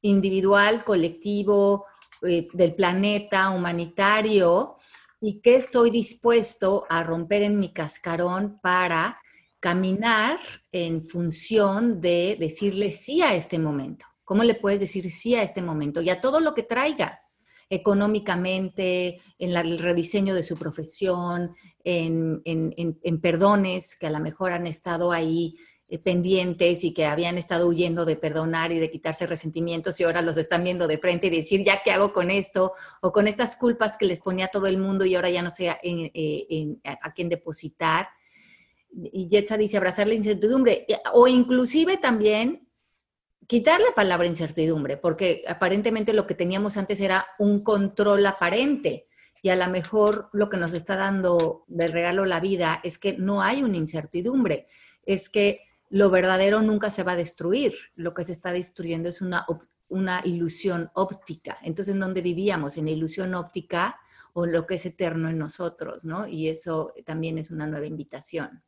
[0.00, 1.86] individual, colectivo,
[2.26, 4.76] eh, del planeta humanitario
[5.20, 9.20] y qué estoy dispuesto a romper en mi cascarón para
[9.60, 10.40] caminar
[10.72, 14.06] en función de decirle sí a este momento.
[14.24, 16.02] ¿Cómo le puedes decir sí a este momento?
[16.02, 17.20] Y a todo lo que traiga,
[17.70, 21.54] económicamente, en el rediseño de su profesión,
[21.84, 25.56] en, en, perdones que a lo mejor han estado ahí
[25.98, 30.36] pendientes y que habían estado huyendo de perdonar y de quitarse resentimientos y ahora los
[30.36, 33.96] están viendo de frente y decir, ya qué hago con esto, o con estas culpas
[33.98, 38.08] que les ponía todo el mundo y ahora ya no sé eh, a quién depositar.
[38.90, 42.68] Y Jetsa dice, abrazar la incertidumbre, eh, o inclusive también
[43.46, 49.08] quitar la palabra incertidumbre, porque aparentemente lo que teníamos antes era un control aparente.
[49.42, 53.14] Y a lo mejor lo que nos está dando de regalo la vida es que
[53.18, 54.68] no hay una incertidumbre,
[55.04, 57.74] es que lo verdadero nunca se va a destruir.
[57.94, 59.44] Lo que se está destruyendo es una,
[59.88, 61.58] una ilusión óptica.
[61.62, 62.78] Entonces, ¿en dónde vivíamos?
[62.78, 64.00] En la ilusión óptica
[64.32, 66.26] o lo que es eterno en nosotros, ¿no?
[66.26, 68.64] Y eso también es una nueva invitación.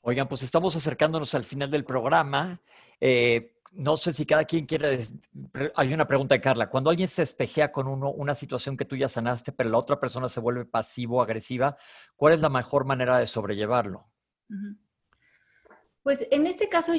[0.00, 2.62] Oigan, pues estamos acercándonos al final del programa.
[2.98, 4.98] Eh, no sé si cada quien quiere.
[5.74, 6.70] Hay una pregunta de Carla.
[6.70, 10.00] Cuando alguien se espejea con uno, una situación que tú ya sanaste, pero la otra
[10.00, 11.76] persona se vuelve pasivo, agresiva,
[12.16, 14.08] ¿cuál es la mejor manera de sobrellevarlo?
[16.06, 16.92] Pues en este caso,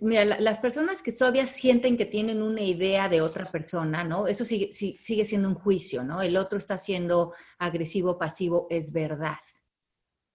[0.00, 4.26] mira, las personas que todavía sienten que tienen una idea de otra persona, ¿no?
[4.26, 6.20] Eso sigue, sigue siendo un juicio, ¿no?
[6.20, 9.36] El otro está siendo agresivo, pasivo, es verdad.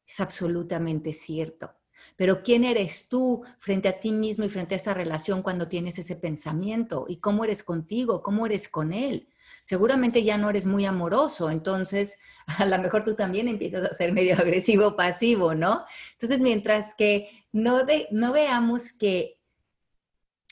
[0.08, 1.74] Es absolutamente cierto.
[2.16, 6.00] Pero ¿quién eres tú frente a ti mismo y frente a esta relación cuando tienes
[6.00, 7.06] ese pensamiento?
[7.10, 8.24] ¿Y cómo eres contigo?
[8.24, 9.28] ¿Cómo eres con él?
[9.66, 12.18] Seguramente ya no eres muy amoroso, entonces
[12.60, 15.84] a lo mejor tú también empiezas a ser medio agresivo, pasivo, ¿no?
[16.14, 17.82] Entonces, mientras que no,
[18.12, 19.40] no veamos que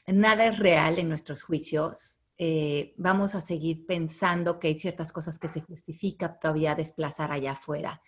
[0.08, 2.22] nada es real en nuestros juicios.
[2.38, 7.52] Eh, vamos a seguir pensando que hay ciertas cosas que se justifica todavía desplazar allá
[7.52, 8.02] afuera.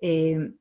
[0.00, 0.54] Eh,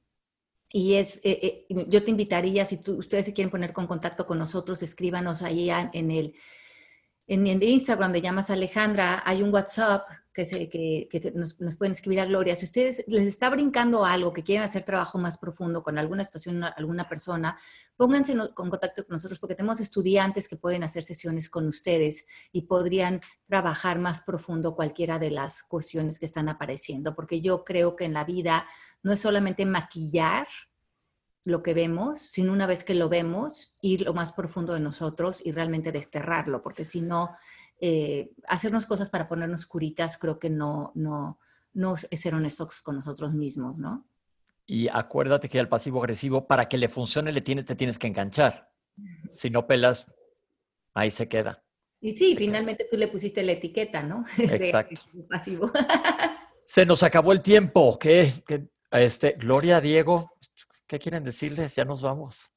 [0.69, 4.83] y es, eh, yo te invitaría, si ustedes se quieren poner con contacto con nosotros,
[4.83, 6.35] escríbanos ahí en el,
[7.27, 12.55] en el Instagram de Llamas Alejandra, hay un WhatsApp que, nos, pueden escribir a Gloria.
[12.55, 16.61] Si ustedes les está brincando algo, que quieren hacer trabajo más profundo con alguna situación,
[16.63, 17.57] alguna persona,
[17.95, 22.25] pónganse en, con contacto con nosotros porque tenemos estudiantes que pueden hacer sesiones con ustedes
[22.51, 27.95] y podrían trabajar más profundo cualquiera de las cuestiones que están apareciendo, porque yo creo
[27.95, 28.67] que en la vida
[29.03, 30.47] no es solamente maquillar
[31.45, 35.41] lo que vemos, sino una vez que lo vemos, ir lo más profundo de nosotros
[35.45, 37.35] y realmente desterrarlo, porque si no,
[37.81, 41.39] eh, hacernos cosas para ponernos curitas, creo que no, no,
[41.73, 44.07] no es ser honestos con nosotros mismos, ¿no?
[44.65, 48.07] Y acuérdate que el pasivo agresivo, para que le funcione, le tiene, te tienes que
[48.07, 48.71] enganchar.
[49.29, 50.11] Si no pelas,
[50.93, 51.63] ahí se queda.
[52.01, 54.25] Y sí, finalmente tú le pusiste la etiqueta, ¿no?
[54.37, 55.01] Exacto.
[55.29, 55.71] pasivo.
[56.65, 57.99] se nos acabó el tiempo.
[57.99, 58.31] ¿Qué,
[58.91, 60.31] este, Gloria, Diego,
[60.87, 61.75] ¿qué quieren decirles?
[61.75, 62.51] Ya nos vamos.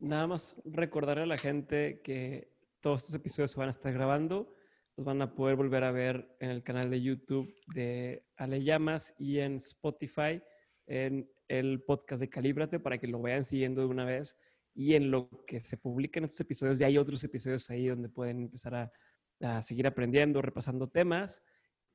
[0.00, 2.53] Nada más recordarle a la gente que
[2.84, 4.54] todos estos episodios se van a estar grabando.
[4.98, 9.14] Los van a poder volver a ver en el canal de YouTube de Ale Llamas
[9.18, 10.42] y en Spotify
[10.86, 14.36] en el podcast de Calíbrate para que lo vayan siguiendo de una vez
[14.74, 18.10] y en lo que se publica en estos episodios, ya hay otros episodios ahí donde
[18.10, 18.92] pueden empezar a,
[19.40, 21.42] a, seguir aprendiendo, repasando temas.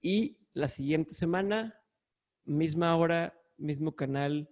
[0.02, 1.80] Y la siguiente semana,
[2.46, 4.50] misma hora, mismo canal,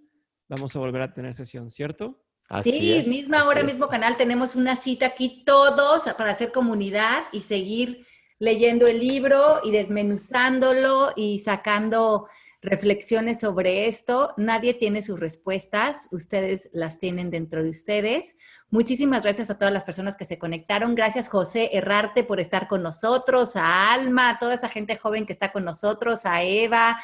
[0.47, 2.26] vamos a volver a tener sesión, ¿cierto?
[2.47, 7.41] Así sí, misma hora, mismo canal, tenemos una cita aquí todos para hacer comunidad y
[7.41, 8.05] seguir
[8.39, 12.27] leyendo el libro y desmenuzándolo y sacando
[12.61, 14.33] reflexiones sobre esto.
[14.37, 18.35] Nadie tiene sus respuestas, ustedes las tienen dentro de ustedes.
[18.69, 20.95] Muchísimas gracias a todas las personas que se conectaron.
[20.95, 25.33] Gracias José Errarte por estar con nosotros, a Alma, a toda esa gente joven que
[25.33, 26.97] está con nosotros, a Eva,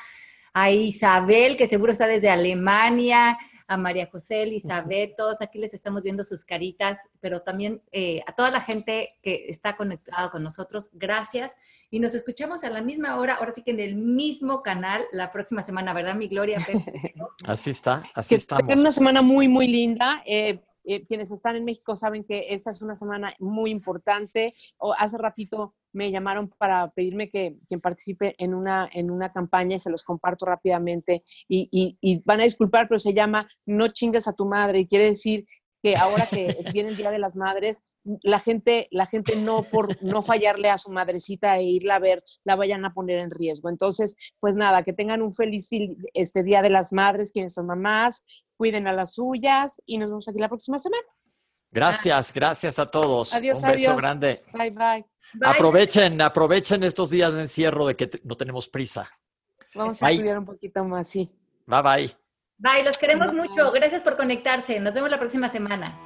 [0.54, 3.38] a Isabel, que seguro está desde Alemania
[3.68, 8.34] a María José, Elizabeth, todos aquí les estamos viendo sus caritas, pero también eh, a
[8.34, 11.56] toda la gente que está conectada con nosotros, gracias.
[11.90, 15.32] Y nos escuchamos a la misma hora, ahora sí que en el mismo canal la
[15.32, 16.58] próxima semana, ¿verdad, mi Gloria?
[17.46, 18.58] así está, así está.
[18.68, 20.24] Es una semana muy, muy linda.
[20.26, 24.54] Eh, eh, quienes están en México saben que esta es una semana muy importante.
[24.78, 29.78] O hace ratito me llamaron para pedirme que quien participe en una, en una campaña
[29.78, 31.24] y se los comparto rápidamente.
[31.48, 35.06] Y, y, van a disculpar, pero se llama No chingues a tu madre y quiere
[35.06, 35.46] decir
[35.82, 37.84] que ahora que viene el Día de las Madres,
[38.22, 42.24] la gente, la gente no por no fallarle a su madrecita e irla a ver,
[42.44, 43.70] la vayan a poner en riesgo.
[43.70, 45.70] Entonces, pues nada, que tengan un feliz
[46.14, 48.26] este Día de las Madres, quienes son mamás,
[48.64, 51.04] cuiden a las suyas y nos vemos aquí la próxima semana.
[51.70, 53.34] Gracias, gracias a todos.
[53.34, 54.42] Adiós, Un beso grande.
[54.54, 55.06] Bye, bye.
[55.44, 59.10] Aprovechen, aprovechen estos días de encierro de que no tenemos prisa.
[59.76, 61.30] Vamos a estudiar un poquito más, sí.
[61.66, 62.18] Bye, bye.
[62.58, 63.70] Bye, los queremos mucho.
[63.74, 64.80] Gracias por conectarse.
[64.80, 66.00] Nos vemos la próxima semana.